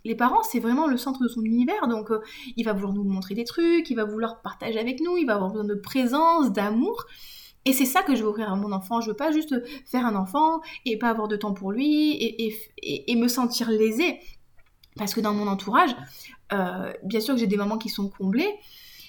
les 0.05 0.15
parents 0.15 0.43
c'est 0.43 0.61
vraiment 0.61 0.87
le 0.87 0.97
centre 0.97 1.23
de 1.23 1.29
son 1.29 1.43
univers, 1.43 1.89
donc 1.89 2.11
il 2.57 2.65
va 2.65 2.73
vouloir 2.73 2.93
nous 2.93 3.05
montrer 3.05 3.35
des 3.35 3.45
trucs, 3.45 3.91
il 3.91 3.95
va 3.95 4.05
vouloir 4.05 4.41
partager 4.43 4.79
avec 4.79 5.01
nous, 5.01 5.17
il 5.17 5.27
va 5.27 5.35
avoir 5.35 5.51
besoin 5.51 5.65
de 5.65 5.75
présence, 5.75 6.53
d'amour. 6.53 7.05
Et 7.67 7.75
c'est 7.75 7.85
ça 7.85 8.03
que 8.03 8.15
je 8.15 8.23
veux 8.23 8.29
offrir 8.29 8.51
à 8.51 8.57
mon 8.57 8.73
enfant. 8.73 9.03
Je 9.03 9.09
veux 9.11 9.17
pas 9.17 9.33
juste 9.33 9.55
faire 9.85 10.07
un 10.07 10.15
enfant 10.15 10.63
et 10.87 10.99
pas 10.99 11.11
avoir 11.11 11.29
de 11.29 11.37
temps 11.37 11.53
pour 11.53 11.73
lui 11.73 12.13
et, 12.13 12.55
et 12.83 13.17
me 13.17 13.29
sentir 13.29 13.71
lésée. 13.71 14.19
Parce 14.97 15.15
que 15.15 15.21
dans 15.21 15.35
mon 15.35 15.47
entourage, 15.47 15.95
bien 16.51 17.21
sûr 17.21 17.35
que 17.35 17.41
j'ai 17.41 17.47
des 17.47 17.59
mamans 17.59 17.79
qui 17.79 17.91
sont 17.91 18.09
comblées, 18.09 18.55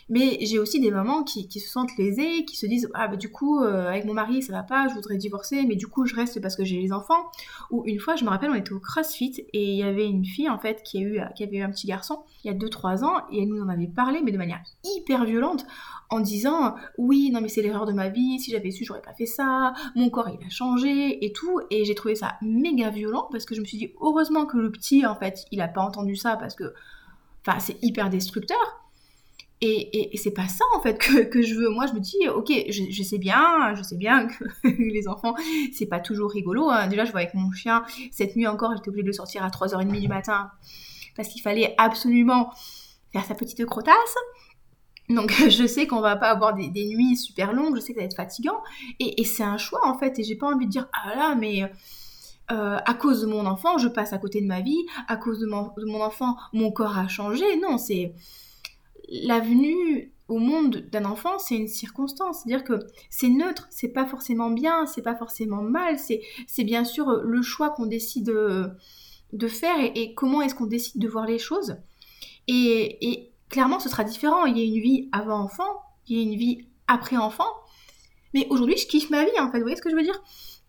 mais 0.10 0.38
j'ai 0.42 0.60
aussi 0.60 0.80
des 0.80 0.92
mamans 0.92 1.24
qui, 1.24 1.48
se 1.50 1.70
sentent 1.70 1.96
lésées, 1.98 2.46
qui 2.46 2.56
se 2.56 2.66
disent 2.66 2.90
Ah, 2.94 3.08
bah 3.08 3.16
du 3.16 3.32
coup, 3.32 3.62
euh, 3.64 3.88
avec 3.90 4.06
mon 4.06 4.14
mari, 4.14 4.42
ça 4.42 4.54
va 4.54 4.64
pas, 4.64 4.88
je 4.88 4.94
voudrais 4.94 5.18
divorcer, 5.18 5.66
mais 5.68 5.76
du 5.76 5.88
coup, 5.88 6.06
je 6.06 6.16
reste 6.16 6.42
parce 6.42 6.56
que 6.56 6.64
j'ai 6.64 6.80
les 6.82 6.92
enfants. 6.92 7.30
Ou 7.70 7.84
une 7.86 8.00
fois, 8.00 8.16
je 8.16 8.24
me 8.24 8.30
rappelle, 8.30 8.50
on 8.50 8.56
était 8.56 8.74
au 8.74 8.80
CrossFit 8.80 9.46
et 9.54 9.72
il 9.72 9.78
y 9.78 9.84
avait 9.84 10.08
une 10.08 10.26
fille, 10.26 10.50
en 10.50 10.60
fait, 10.60 10.82
qui, 10.84 10.98
a 10.98 11.02
eu, 11.02 11.22
qui 11.36 11.44
avait 11.44 11.58
eu 11.58 11.62
un 11.62 11.70
petit 11.70 11.88
garçon 11.88 12.24
il 12.44 12.52
y 12.52 12.54
a 12.54 12.58
2-3 12.58 13.04
ans 13.04 13.26
et 13.32 13.44
elle 13.44 13.50
nous 13.50 13.62
en 13.62 13.70
avait 13.70 13.88
parlé, 13.88 14.22
mais 14.24 14.32
de 14.32 14.38
manière 14.38 14.62
hyper 14.84 15.26
violente, 15.26 15.66
en 16.10 16.20
disant 16.20 16.76
Oui, 16.98 17.32
non, 17.32 17.42
mais 17.42 17.48
c'est 17.48 17.62
l'erreur 17.62 17.86
de 17.86 17.94
ma 17.94 18.10
vie, 18.10 18.40
si 18.40 18.52
j'avais 18.52 18.72
su, 18.72 18.84
j'aurais 18.84 19.02
pas 19.02 19.14
fait 19.14 19.26
ça, 19.26 19.74
mon 19.96 20.10
corps, 20.10 20.30
il 20.30 20.46
a 20.46 20.50
changé 20.50 21.24
et 21.26 21.32
tout. 21.32 21.60
Et 21.70 21.86
j'ai 21.86 21.96
trouvé 21.96 22.16
ça 22.16 22.38
méga 22.42 22.90
violent 22.90 23.28
parce 23.32 23.46
que 23.46 23.56
je 23.56 23.62
me 23.62 23.66
suis 23.66 23.78
dit 23.78 23.94
Heureusement 24.02 24.46
que 24.46 24.58
le 24.58 24.72
petit, 24.72 25.06
en 25.06 25.16
fait, 25.16 25.46
il 25.52 25.62
a 25.62 25.68
pas 25.68 25.82
entendu 25.82 26.16
ça 26.16 26.36
parce 26.38 26.56
que. 26.56 26.74
Enfin, 27.46 27.60
c'est 27.60 27.82
hyper 27.82 28.10
destructeur. 28.10 28.81
Et, 29.64 30.10
c'est 30.16 30.32
pas 30.32 30.48
ça 30.48 30.66
en 30.76 30.82
fait 30.82 30.98
que, 31.30 31.42
je 31.42 31.54
veux. 31.56 31.70
Moi, 31.70 31.86
je 31.86 31.94
me 31.94 32.00
dis, 32.00 32.28
ok, 32.30 32.52
je, 32.70 33.04
sais 33.04 33.20
bien, 33.20 33.76
je 33.76 33.84
sais 33.84 33.96
bien 33.96 34.28
que 34.28 34.44
les 34.68 35.08
enfants, 35.08 35.36
c'est 35.72 35.86
pas 35.86 36.00
toujours 36.00 36.32
rigolo. 36.32 36.70
Hein. 36.70 36.88
Déjà, 36.88 37.06
je 37.06 37.12
vois 37.12 37.22
avec 37.22 37.36
mon 37.36 37.52
chien, 37.52 37.84
cette 38.12 38.36
nuit 38.36 38.48
encore, 38.48 38.76
j'étais 38.76 38.90
obligée 38.90 39.04
de 39.04 39.08
le 39.08 39.14
sortir 39.14 39.44
à 39.44 39.50
3h30 39.50 40.00
du 40.00 40.08
matin 40.08 40.50
parce 41.16 41.28
qu'il 41.28 41.42
fallait 41.42 41.76
absolument 41.78 42.52
faire 43.12 43.24
sa 43.26 43.36
petite 43.36 43.64
crotasse. 43.66 44.16
Donc, 45.10 45.32
je 45.50 45.68
sais 45.68 45.86
qu'on 45.86 46.02
va 46.02 46.16
pas 46.16 46.30
avoir 46.30 46.56
des, 46.56 46.70
nuits 46.88 47.16
super 47.16 47.54
longues, 47.54 47.76
je 47.76 47.82
sais 47.82 47.94
que 47.94 48.00
ça 48.00 48.02
va 48.02 48.06
être 48.06 48.16
fatigant. 48.16 48.64
Et, 49.00 49.24
c'est 49.26 49.44
un 49.44 49.58
choix 49.58 49.86
en 49.86 49.96
fait. 49.98 50.18
Et 50.18 50.24
j'ai 50.24 50.36
pas 50.36 50.48
envie 50.48 50.66
de 50.66 50.72
dire, 50.72 50.88
ah 50.94 51.16
là, 51.16 51.36
mais. 51.36 51.72
Euh, 52.52 52.80
à 52.86 52.94
cause 52.96 53.22
de 53.22 53.28
mon 53.28 53.46
enfant, 53.46 53.78
je 53.78 53.88
passe 53.88 54.12
à 54.12 54.18
côté 54.18 54.42
de 54.42 54.46
ma 54.46 54.60
vie, 54.60 54.86
à 55.08 55.16
cause 55.16 55.40
de 55.40 55.46
mon 55.46 56.02
enfant, 56.02 56.36
mon 56.52 56.70
corps 56.70 56.98
a 56.98 57.08
changé. 57.08 57.46
Non, 57.62 57.78
c'est, 57.78 58.14
la 59.12 59.40
venue 59.40 60.14
au 60.30 60.40
monde 60.40 60.78
d'un 60.92 61.04
enfant, 61.04 61.38
c'est 61.38 61.56
une 61.56 61.68
circonstance. 61.68 62.40
C'est-à-dire 62.42 62.64
que 62.64 62.80
c'est 63.10 63.28
neutre, 63.28 63.68
c'est 63.70 63.90
pas 63.90 64.06
forcément 64.06 64.50
bien, 64.50 64.86
c'est 64.86 65.02
pas 65.02 65.16
forcément 65.16 65.62
mal, 65.62 65.98
c'est 66.00 66.64
bien 66.64 66.86
sûr 66.86 67.12
le 67.12 67.42
choix 67.42 67.70
qu'on 67.72 67.86
décide 67.86 68.26
de, 68.26 69.48
faire 69.48 69.76
et, 69.80 70.14
comment 70.16 70.42
est-ce 70.42 70.56
qu'on 70.56 70.66
décide 70.66 71.02
de 71.02 71.08
voir 71.10 71.26
les 71.26 71.40
choses. 71.40 71.76
Et, 72.48 73.30
clairement, 73.50 73.80
ce 73.80 73.90
sera 73.90 74.06
différent. 74.06 74.46
Il 74.46 74.58
y 74.58 74.62
a 74.62 74.64
une 74.64 74.82
vie 74.82 75.10
avant 75.12 75.40
enfant, 75.42 75.82
il 76.08 76.18
y 76.18 76.20
a 76.22 76.24
une 76.24 76.38
vie 76.38 76.66
après 76.88 77.18
enfant. 77.18 77.48
Mais 78.34 78.48
aujourd'hui, 78.50 78.78
je 78.78 78.88
kiffe 78.88 79.10
ma 79.10 79.26
vie, 79.26 79.40
en 79.40 79.52
fait. 79.52 79.58
Vous 79.58 79.64
voyez 79.64 79.76
ce 79.76 79.82
que 79.82 79.90
je 79.90 79.96
veux 79.96 80.04
dire? 80.04 80.24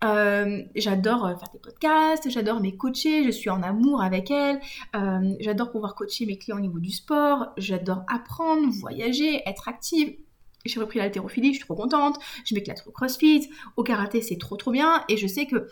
Euh, 0.05 0.63
j'adore 0.75 1.39
faire 1.39 1.49
des 1.53 1.59
podcasts, 1.59 2.29
j'adore 2.29 2.61
mes 2.61 2.77
coacher, 2.77 3.25
je 3.25 3.31
suis 3.31 3.51
en 3.51 3.63
amour 3.63 4.03
avec 4.03 4.31
elles, 4.31 4.61
euh, 4.97 5.35
j'adore 5.41 5.71
pouvoir 5.71 5.95
coacher 5.95 6.27
mes 6.27 6.39
clients 6.39 6.57
au 6.57 6.61
niveau 6.61 6.81
du 6.81 6.91
sport, 6.91 7.53
j'adore 7.57 8.05
apprendre, 8.09 8.69
voyager, 8.71 9.43
être 9.47 9.69
active. 9.69 10.17
J'ai 10.65 10.81
repris 10.81 10.99
l'haltérophilie, 10.99 11.49
je 11.49 11.59
suis 11.59 11.65
trop 11.65 11.75
contente, 11.75 12.19
je 12.45 12.55
m'éclate 12.55 12.85
au 12.87 12.93
crossfit, 12.93 13.51
au 13.77 13.83
karaté 13.83 14.23
c'est 14.23 14.39
trop 14.39 14.57
trop 14.57 14.71
bien 14.71 15.05
et 15.09 15.17
je 15.17 15.27
sais 15.27 15.47
que 15.47 15.69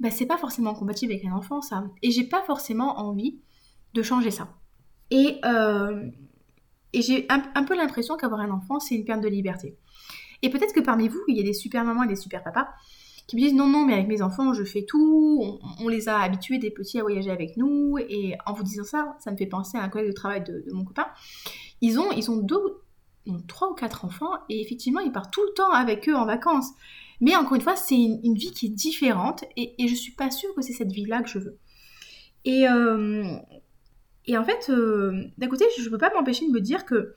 bah, 0.00 0.10
c'est 0.10 0.26
pas 0.26 0.38
forcément 0.38 0.74
compatible 0.74 1.12
avec 1.12 1.24
un 1.24 1.32
enfant 1.32 1.60
ça. 1.60 1.84
Et 2.02 2.10
j'ai 2.10 2.24
pas 2.24 2.42
forcément 2.42 2.98
envie 2.98 3.40
de 3.92 4.02
changer 4.02 4.30
ça. 4.30 4.48
Euh, 5.12 6.10
et 6.92 7.02
j'ai 7.02 7.26
un, 7.28 7.64
peu 7.64 7.76
l'impression 7.76 8.16
qu'avoir 8.16 8.40
un 8.40 8.50
enfant 8.50 8.80
c'est 8.80 8.94
une 8.94 9.04
perte 9.04 9.20
de 9.20 9.28
liberté. 9.28 9.76
Et 10.42 10.50
peut-être 10.50 10.74
que 10.74 10.80
parmi 10.80 11.08
vous, 11.08 11.22
il 11.28 11.36
y 11.36 11.40
a 11.40 11.44
des 11.44 11.54
super 11.54 11.84
mamans 11.84 12.02
et 12.02 12.08
des 12.08 12.16
super 12.16 12.42
papas 12.42 12.68
qui 13.26 13.36
me 13.36 13.40
disent 13.40 13.54
non, 13.54 13.68
non, 13.68 13.86
mais 13.86 13.94
avec 13.94 14.08
mes 14.08 14.22
enfants, 14.22 14.52
je 14.52 14.64
fais 14.64 14.84
tout, 14.84 15.58
on, 15.80 15.88
les 15.88 16.08
a 16.08 16.18
habitués 16.18 16.58
des 16.58 16.70
petits 16.70 16.98
à 16.98 17.02
voyager 17.02 17.30
avec 17.30 17.56
nous, 17.56 17.96
et 17.98 18.36
en 18.46 18.52
vous 18.52 18.62
disant 18.62 18.84
ça, 18.84 19.16
ça 19.20 19.30
me 19.30 19.36
fait 19.36 19.46
penser 19.46 19.78
à 19.78 19.82
un 19.82 19.88
collègue 19.88 20.08
de 20.08 20.14
travail 20.14 20.44
de, 20.44 20.64
mon 20.72 20.84
copain. 20.84 21.06
Ils 21.80 21.98
ont, 21.98 22.12
ils 22.12 22.30
ont 22.30 22.36
deux, 22.36 22.82
trois 23.48 23.70
ou 23.70 23.74
quatre 23.74 24.04
enfants, 24.04 24.32
et 24.48 24.60
effectivement, 24.60 25.00
ils 25.00 25.12
partent 25.12 25.32
tout 25.32 25.42
le 25.42 25.54
temps 25.54 25.72
avec 25.72 26.08
eux 26.08 26.14
en 26.14 26.26
vacances. 26.26 26.70
Mais 27.20 27.34
encore 27.36 27.54
une 27.54 27.62
fois, 27.62 27.76
c'est 27.76 27.96
une, 27.96 28.34
vie 28.34 28.52
qui 28.52 28.66
est 28.66 28.70
différente, 28.70 29.44
et, 29.56 29.74
je 29.86 29.94
suis 29.94 30.12
pas 30.12 30.30
sûre 30.30 30.54
que 30.54 30.62
c'est 30.62 30.74
cette 30.74 30.92
vie-là 30.92 31.22
que 31.22 31.28
je 31.28 31.38
veux. 31.38 31.58
Et, 32.44 32.68
euh, 32.68 33.36
et 34.26 34.36
en 34.36 34.44
fait, 34.44 34.68
euh, 34.68 35.24
d'un 35.38 35.48
côté, 35.48 35.64
je 35.78 35.84
ne 35.84 35.88
peux 35.88 35.98
pas 35.98 36.12
m'empêcher 36.12 36.46
de 36.46 36.52
me 36.52 36.60
dire 36.60 36.84
que 36.84 37.14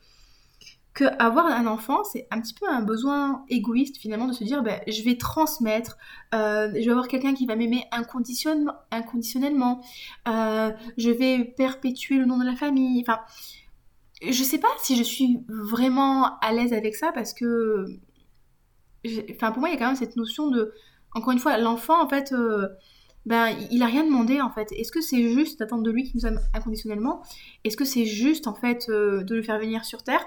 que 0.98 1.06
avoir 1.22 1.46
un 1.46 1.68
enfant, 1.68 2.04
c'est 2.04 2.27
un 2.32 2.42
petit 2.42 2.56
peu 2.56 2.68
un 2.68 2.82
besoin 2.82 3.46
égoïste 3.50 3.98
finalement 3.98 4.25
de 4.25 4.34
se 4.34 4.44
dire 4.44 4.63
ben, 4.63 4.82
je 4.88 5.04
vais 5.04 5.16
transmettre, 5.16 5.96
euh, 6.34 6.72
je 6.74 6.86
vais 6.86 6.89
avoir 6.89 7.08
quelqu'un 7.08 7.36
qui 7.36 7.46
va 7.46 7.56
m'aimer 7.56 7.84
inconditionnellement, 7.92 9.82
euh, 10.27 10.72
je 10.98 11.12
vais 11.12 11.44
perpétuer 11.56 12.18
le 12.18 12.25
nom 12.25 12.39
de 12.39 12.46
la 12.46 12.56
famille. 12.56 13.00
Enfin, 13.08 13.20
je 14.24 14.42
sais 14.42 14.58
pas 14.58 14.70
si 14.80 14.98
je 14.98 15.04
suis 15.04 15.46
vraiment 15.48 16.39
à 16.39 16.51
l'aise 16.51 16.74
avec 16.74 16.96
ça 16.96 17.12
parce 17.12 17.36
que, 17.36 17.86
enfin, 19.30 19.51
pour 19.51 19.60
moi, 19.60 19.70
il 19.70 19.74
y 19.74 19.75
a 19.75 19.80
quand 19.80 19.86
même 19.86 19.96
cette 19.96 20.16
notion 20.16 20.50
de, 20.50 20.74
encore 21.13 21.32
une 21.32 21.39
fois, 21.39 21.60
l'enfant 21.60 22.04
en 22.04 22.10
fait. 22.10 22.32
Euh, 22.32 22.70
ben, 23.27 23.50
il 23.72 23.84
a 23.84 23.88
rien 23.88 24.06
demandé 24.06 24.42
en 24.42 24.50
fait. 24.50 24.72
Est-ce 24.72 24.92
que 24.92 25.01
c'est 25.01 25.34
juste 25.34 25.60
d'attendre 25.60 25.84
de 25.84 25.92
lui 25.92 26.06
qu'il 26.06 26.13
nous 26.16 26.25
aime 26.25 26.39
inconditionnellement? 26.56 27.22
Est-ce 27.66 27.75
que 27.75 27.84
c'est 27.86 28.06
juste 28.06 28.48
en 28.48 28.56
fait 28.56 28.89
de 28.89 29.36
le 29.36 29.44
faire 29.44 29.60
venir 29.60 29.84
sur 29.84 30.01
Terre? 30.01 30.25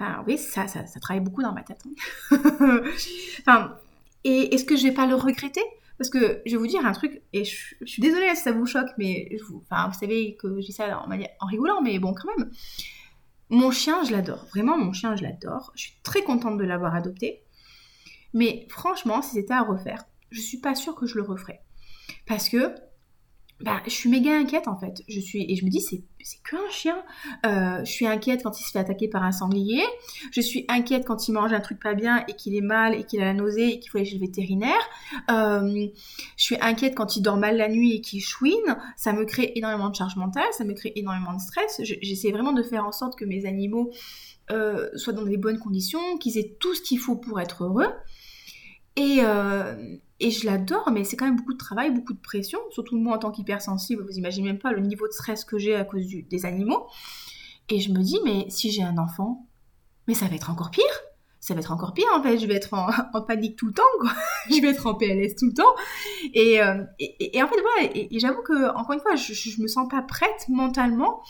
Enfin, 0.00 0.24
oui, 0.26 0.38
ça, 0.38 0.66
ça, 0.66 0.82
travaille 1.00 1.22
beaucoup 1.22 1.42
dans 1.42 1.52
ma 1.52 1.62
tête. 1.62 1.82
Hein. 3.46 3.76
et 4.24 4.54
est-ce 4.54 4.64
que 4.64 4.74
je 4.76 4.84
vais 4.84 4.94
pas 4.94 5.06
le 5.06 5.14
regretter? 5.14 5.62
Parce 5.98 6.08
que 6.08 6.40
je 6.46 6.52
vais 6.52 6.56
vous 6.56 6.66
dire 6.66 6.86
un 6.86 6.92
truc, 6.92 7.20
et 7.34 7.44
je, 7.44 7.74
suis 7.84 8.00
désolée 8.00 8.34
si 8.34 8.42
ça 8.42 8.52
vous 8.52 8.64
choque, 8.64 8.88
mais 8.96 9.36
vous, 9.46 9.62
enfin, 9.70 9.88
vous 9.88 9.98
savez 9.98 10.36
que 10.36 10.58
je 10.60 10.66
dis 10.66 10.72
ça 10.72 10.98
en, 11.00 11.10
en 11.10 11.46
rigolant, 11.46 11.82
mais 11.82 11.98
bon, 11.98 12.14
quand 12.14 12.34
même. 12.38 12.50
Mon 13.50 13.70
chien, 13.70 14.02
je 14.04 14.12
l'adore. 14.12 14.46
Vraiment, 14.46 14.78
mon 14.78 14.94
chien, 14.94 15.14
je 15.16 15.22
l'adore. 15.22 15.72
Je 15.74 15.82
suis 15.82 15.94
très 16.02 16.22
contente 16.22 16.56
de 16.56 16.64
l'avoir 16.64 16.94
adopté. 16.94 17.42
Mais 18.32 18.66
franchement, 18.70 19.20
si 19.20 19.34
c'était 19.34 19.52
à 19.52 19.62
refaire, 19.62 20.04
je 20.30 20.40
suis 20.40 20.58
pas 20.58 20.74
sûre 20.74 20.94
que 20.94 21.06
je 21.06 21.16
le 21.16 21.22
referais. 21.22 21.60
Parce 22.26 22.48
que 22.48 22.74
bah, 23.60 23.82
je 23.84 23.90
suis 23.90 24.08
méga 24.08 24.32
inquiète 24.36 24.68
en 24.68 24.76
fait. 24.76 25.02
Je 25.06 25.20
suis 25.20 25.50
et 25.50 25.54
je 25.54 25.64
me 25.64 25.70
dis 25.70 25.80
c'est 25.80 26.02
qu'un 26.48 26.58
chien. 26.70 27.02
Euh, 27.44 27.84
je 27.84 27.90
suis 27.90 28.06
inquiète 28.06 28.42
quand 28.42 28.58
il 28.58 28.64
se 28.64 28.70
fait 28.70 28.78
attaquer 28.78 29.08
par 29.08 29.22
un 29.22 29.32
sanglier. 29.32 29.82
Je 30.32 30.40
suis 30.40 30.64
inquiète 30.68 31.04
quand 31.06 31.28
il 31.28 31.32
mange 31.32 31.52
un 31.52 31.60
truc 31.60 31.78
pas 31.78 31.94
bien 31.94 32.24
et 32.26 32.34
qu'il 32.34 32.54
est 32.54 32.62
mal 32.62 32.94
et 32.94 33.04
qu'il 33.04 33.20
a 33.20 33.24
la 33.26 33.34
nausée 33.34 33.74
et 33.74 33.80
qu'il 33.80 33.90
faut 33.90 33.98
aller 33.98 34.06
chez 34.06 34.14
le 34.14 34.20
vétérinaire. 34.20 34.80
Euh, 35.30 35.86
je 36.36 36.42
suis 36.42 36.56
inquiète 36.60 36.94
quand 36.94 37.16
il 37.16 37.22
dort 37.22 37.36
mal 37.36 37.56
la 37.58 37.68
nuit 37.68 37.96
et 37.96 38.00
qu'il 38.00 38.22
chouine. 38.22 38.76
Ça 38.96 39.12
me 39.12 39.24
crée 39.24 39.52
énormément 39.56 39.90
de 39.90 39.94
charge 39.94 40.16
mentale, 40.16 40.48
ça 40.52 40.64
me 40.64 40.72
crée 40.72 40.92
énormément 40.96 41.34
de 41.34 41.40
stress. 41.40 41.80
J'essaie 41.82 42.30
vraiment 42.30 42.52
de 42.52 42.62
faire 42.62 42.86
en 42.86 42.92
sorte 42.92 43.18
que 43.18 43.26
mes 43.26 43.44
animaux 43.44 43.90
euh, 44.50 44.88
soient 44.96 45.12
dans 45.12 45.24
des 45.24 45.36
bonnes 45.36 45.58
conditions, 45.58 46.16
qu'ils 46.18 46.38
aient 46.38 46.56
tout 46.58 46.74
ce 46.74 46.80
qu'il 46.80 46.98
faut 46.98 47.16
pour 47.16 47.40
être 47.40 47.64
heureux. 47.64 47.88
Et, 49.00 49.20
et 50.20 50.30
je 50.30 50.44
l'adore, 50.46 50.90
mais 50.92 51.04
c'est 51.04 51.16
quand 51.16 51.24
même 51.24 51.36
beaucoup 51.36 51.54
de 51.54 51.58
travail, 51.58 51.90
beaucoup 51.90 52.12
de 52.12 52.20
pression, 52.20 52.58
surtout 52.70 52.98
moi 52.98 53.16
en 53.16 53.18
tant 53.18 53.30
qu'hypersensible, 53.30 54.04
vous 54.04 54.18
imaginez 54.18 54.48
même 54.48 54.58
pas 54.58 54.72
le 54.72 54.80
niveau 54.80 55.06
de 55.06 55.12
stress 55.12 55.44
que 55.44 55.58
j'ai 55.58 55.74
à 55.74 55.84
cause 55.84 56.06
des 56.06 56.46
animaux. 56.46 56.86
Et 57.70 57.80
je 57.80 57.90
me 57.90 58.02
dis, 58.02 58.18
mais 58.24 58.46
si 58.50 58.70
j'ai 58.70 58.82
un 58.82 58.98
enfant, 58.98 59.46
mais 60.06 60.14
ça 60.14 60.26
va 60.26 60.34
être 60.34 60.50
encore 60.50 60.70
pire. 60.70 60.84
Ça 61.38 61.54
va 61.54 61.60
être 61.60 61.72
encore 61.72 61.94
pire 61.94 62.06
en 62.14 62.22
fait, 62.22 62.36
je 62.36 62.46
vais 62.46 62.54
être 62.54 62.74
en, 62.74 63.22
panique 63.26 63.56
tout 63.56 63.68
le 63.68 63.72
temps, 63.72 63.82
quoi. 63.98 64.10
je 64.50 64.60
vais 64.60 64.68
être 64.68 64.86
en 64.86 64.94
PLS 64.94 65.36
tout 65.36 65.46
le 65.46 65.54
temps. 65.54 65.74
Et, 66.34 66.60
euh, 66.60 66.82
en 66.82 67.48
fait, 67.48 67.60
voilà, 67.62 67.90
et, 67.94 68.18
j'avoue 68.18 68.42
que, 68.42 68.76
encore 68.76 68.92
une 68.92 69.00
fois, 69.00 69.16
je, 69.16 69.32
je 69.32 69.62
me 69.62 69.68
sens 69.68 69.88
pas 69.88 70.02
prête 70.02 70.48
mentalement 70.48 71.22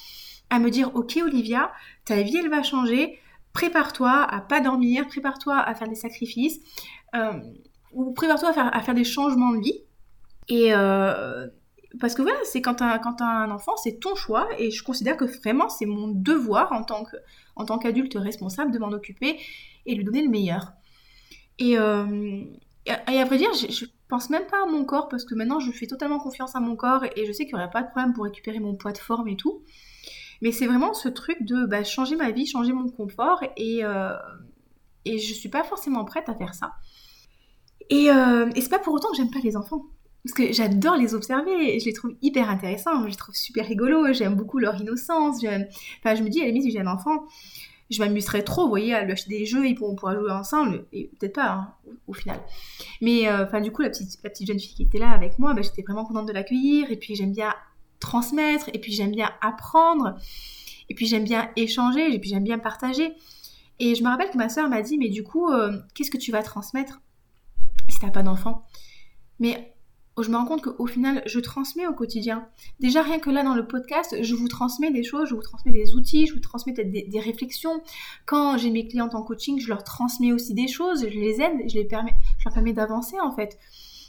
à 0.48 0.58
me 0.58 0.68
dire, 0.68 0.90
ok 0.96 1.20
Olivia, 1.24 1.70
ta 2.04 2.22
vie 2.22 2.36
elle 2.36 2.50
va 2.50 2.64
changer, 2.64 3.19
prépare-toi 3.52 4.10
à 4.10 4.40
pas 4.40 4.60
dormir, 4.60 5.06
prépare-toi 5.06 5.58
à 5.58 5.74
faire 5.74 5.88
des 5.88 5.94
sacrifices. 5.94 6.60
Euh, 7.14 7.32
ou 7.92 8.12
prépare-toi 8.12 8.50
à 8.50 8.52
faire, 8.52 8.76
à 8.76 8.80
faire 8.82 8.94
des 8.94 9.04
changements 9.04 9.52
de 9.52 9.60
vie. 9.60 9.80
Et 10.48 10.72
euh, 10.74 11.46
parce 11.98 12.14
que 12.14 12.22
voilà, 12.22 12.38
c'est 12.44 12.62
quand 12.62 12.74
tu 12.76 12.84
as, 12.84 13.00
un 13.24 13.50
enfant, 13.50 13.76
c'est 13.76 13.98
ton 13.98 14.14
choix 14.14 14.48
et 14.58 14.70
je 14.70 14.82
considère 14.84 15.16
que 15.16 15.24
vraiment 15.24 15.68
c'est 15.68 15.86
mon 15.86 16.08
devoir 16.08 16.72
en 16.72 16.84
tant, 16.84 17.78
qu'adulte 17.78 18.14
responsable 18.14 18.70
de 18.70 18.78
m'en 18.78 18.88
occuper 18.88 19.38
et 19.86 19.94
lui 19.94 20.04
donner 20.04 20.22
le 20.22 20.28
meilleur. 20.28 20.72
Et, 21.58 21.78
euh, 21.78 22.44
et, 22.86 23.18
à 23.18 23.24
vrai 23.24 23.38
dire, 23.38 23.52
je, 23.54 23.72
je, 23.72 23.86
pense 24.08 24.28
même 24.28 24.46
pas 24.46 24.64
à 24.64 24.66
mon 24.66 24.84
corps 24.84 25.08
parce 25.08 25.24
que 25.24 25.36
maintenant 25.36 25.60
je 25.60 25.70
fais 25.70 25.86
totalement 25.86 26.18
confiance 26.18 26.56
à 26.56 26.60
mon 26.60 26.74
corps 26.74 27.04
et 27.04 27.26
je 27.26 27.32
sais 27.32 27.44
qu'il 27.44 27.54
n'y 27.54 27.62
aurait 27.62 27.70
pas 27.70 27.82
de 27.82 27.90
problème 27.90 28.12
pour 28.12 28.24
récupérer 28.24 28.58
mon 28.58 28.74
poids 28.74 28.90
de 28.90 28.98
forme 28.98 29.28
et 29.28 29.36
tout. 29.36 29.62
Mais 30.42 30.52
c'est 30.52 30.66
vraiment 30.66 30.94
ce 30.94 31.08
truc 31.08 31.42
de 31.42 31.66
bah, 31.66 31.84
changer 31.84 32.16
ma 32.16 32.30
vie, 32.30 32.46
changer 32.46 32.72
mon 32.72 32.88
confort 32.88 33.42
et, 33.56 33.84
euh, 33.84 34.14
et 35.04 35.18
je 35.18 35.34
suis 35.34 35.48
pas 35.48 35.64
forcément 35.64 36.04
prête 36.04 36.28
à 36.28 36.34
faire 36.34 36.54
ça. 36.54 36.72
Et, 37.90 38.10
euh, 38.10 38.48
et 38.54 38.60
c'est 38.60 38.70
pas 38.70 38.78
pour 38.78 38.94
autant 38.94 39.10
que 39.10 39.16
j'aime 39.16 39.30
pas 39.30 39.40
les 39.42 39.56
enfants. 39.56 39.82
Parce 40.24 40.34
que 40.34 40.52
j'adore 40.52 40.96
les 40.96 41.14
observer, 41.14 41.80
je 41.80 41.84
les 41.86 41.94
trouve 41.94 42.14
hyper 42.20 42.50
intéressants, 42.50 43.02
je 43.04 43.08
les 43.08 43.16
trouve 43.16 43.34
super 43.34 43.66
rigolos, 43.66 44.12
j'aime 44.12 44.34
beaucoup 44.34 44.58
leur 44.58 44.78
innocence. 44.78 45.38
Enfin, 45.42 46.14
je 46.14 46.22
me 46.22 46.28
dis, 46.28 46.42
à 46.42 46.46
la 46.46 46.52
si 46.60 46.70
j'ai 46.70 46.80
un 46.80 46.86
enfant, 46.86 47.24
je 47.90 47.98
m'amuserais 48.00 48.42
trop, 48.42 48.64
vous 48.64 48.68
voyez, 48.68 48.94
à 48.94 49.02
lui 49.02 49.12
acheter 49.12 49.30
des 49.30 49.46
jeux, 49.46 49.66
ils 49.66 49.74
pourront 49.74 49.96
jouer 49.96 50.30
ensemble, 50.30 50.84
et 50.92 51.10
peut-être 51.18 51.34
pas, 51.34 51.50
hein, 51.50 51.74
au, 52.06 52.12
final. 52.12 52.38
Mais, 53.00 53.28
euh, 53.28 53.46
enfin, 53.46 53.62
du 53.62 53.72
coup, 53.72 53.80
la 53.80 53.88
petite, 53.88 54.18
la 54.22 54.30
petite 54.30 54.46
jeune 54.46 54.60
fille 54.60 54.74
qui 54.74 54.82
était 54.82 54.98
là 54.98 55.10
avec 55.10 55.38
moi, 55.38 55.54
bah, 55.54 55.62
j'étais 55.62 55.82
vraiment 55.82 56.04
contente 56.04 56.28
de 56.28 56.32
l'accueillir, 56.32 56.90
et 56.92 56.96
puis 56.96 57.16
j'aime 57.16 57.32
bien 57.32 57.54
transmettre, 58.00 58.68
et 58.72 58.78
puis 58.78 58.92
j'aime 58.92 59.12
bien 59.12 59.30
apprendre, 59.40 60.16
et 60.88 60.94
puis 60.94 61.06
j'aime 61.06 61.24
bien 61.24 61.50
échanger, 61.56 62.12
et 62.12 62.18
puis 62.18 62.30
j'aime 62.30 62.44
bien 62.44 62.58
partager. 62.58 63.12
Et 63.78 63.94
je 63.94 64.02
me 64.02 64.08
rappelle 64.08 64.30
que 64.30 64.38
ma 64.38 64.48
soeur 64.48 64.68
m'a 64.68 64.82
dit, 64.82 64.98
mais 64.98 65.08
du 65.08 65.22
coup, 65.22 65.50
euh, 65.50 65.78
qu'est-ce 65.94 66.10
que 66.10 66.18
tu 66.18 66.32
vas 66.32 66.42
transmettre 66.42 67.00
si 67.88 67.98
t'as 67.98 68.10
pas 68.10 68.22
d'enfant? 68.22 68.66
Mais 69.38 69.74
je 70.22 70.30
me 70.30 70.36
rends 70.36 70.44
compte 70.44 70.62
qu'au 70.62 70.86
final, 70.86 71.22
je 71.26 71.40
transmets 71.40 71.86
au 71.86 71.94
quotidien. 71.94 72.46
Déjà, 72.78 73.02
rien 73.02 73.18
que 73.18 73.30
là, 73.30 73.42
dans 73.42 73.54
le 73.54 73.66
podcast, 73.66 74.16
je 74.20 74.34
vous 74.34 74.48
transmets 74.48 74.90
des 74.90 75.02
choses, 75.02 75.28
je 75.28 75.34
vous 75.34 75.42
transmets 75.42 75.72
des 75.72 75.94
outils, 75.94 76.26
je 76.26 76.34
vous 76.34 76.40
transmets 76.40 76.72
peut-être 76.72 76.90
des, 76.90 77.20
réflexions. 77.20 77.82
Quand 78.26 78.58
j'ai 78.58 78.70
mes 78.70 78.86
clientes 78.86 79.14
en 79.14 79.22
coaching, 79.22 79.60
je 79.60 79.68
leur 79.68 79.84
transmets 79.84 80.32
aussi 80.32 80.54
des 80.54 80.68
choses, 80.68 81.06
je 81.08 81.18
les 81.18 81.40
aide, 81.40 81.68
je, 81.68 81.74
les 81.74 81.84
permets, 81.84 82.14
je 82.38 82.44
leur 82.44 82.54
permets 82.54 82.72
d'avancer 82.72 83.18
en 83.20 83.32
fait. 83.32 83.58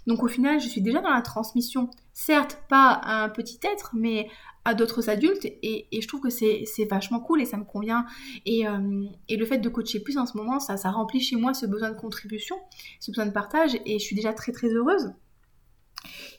Donc 0.07 0.23
au 0.23 0.27
final, 0.27 0.59
je 0.59 0.67
suis 0.67 0.81
déjà 0.81 1.01
dans 1.01 1.09
la 1.09 1.21
transmission. 1.21 1.89
Certes, 2.13 2.59
pas 2.69 2.89
à 2.91 3.23
un 3.23 3.29
petit 3.29 3.59
être, 3.63 3.91
mais 3.93 4.29
à 4.65 4.73
d'autres 4.73 5.09
adultes. 5.09 5.45
Et, 5.45 5.87
je 5.91 6.07
trouve 6.07 6.21
que 6.21 6.29
c'est 6.29 6.85
vachement 6.89 7.19
cool 7.19 7.41
et 7.41 7.45
ça 7.45 7.57
me 7.57 7.63
convient. 7.63 8.05
Euh, 8.47 9.05
et, 9.27 9.37
le 9.37 9.45
fait 9.45 9.57
de 9.57 9.69
coacher 9.69 9.99
plus 9.99 10.17
en 10.17 10.25
ce 10.25 10.37
moment 10.37 10.59
ça, 10.59 10.75
remplit 10.91 11.19
chez 11.19 11.35
moi 11.35 11.53
ce 11.53 11.65
besoin 11.65 11.89
de 11.89 11.95
contribution 11.97 12.55
ce 12.99 13.11
besoin 13.11 13.25
de 13.25 13.31
partage. 13.31 13.75
Et 13.85 13.99
je 13.99 14.03
suis 14.03 14.15
déjà 14.15 14.33
très 14.33 14.51
très 14.51 14.69
heureuse. 14.69 15.11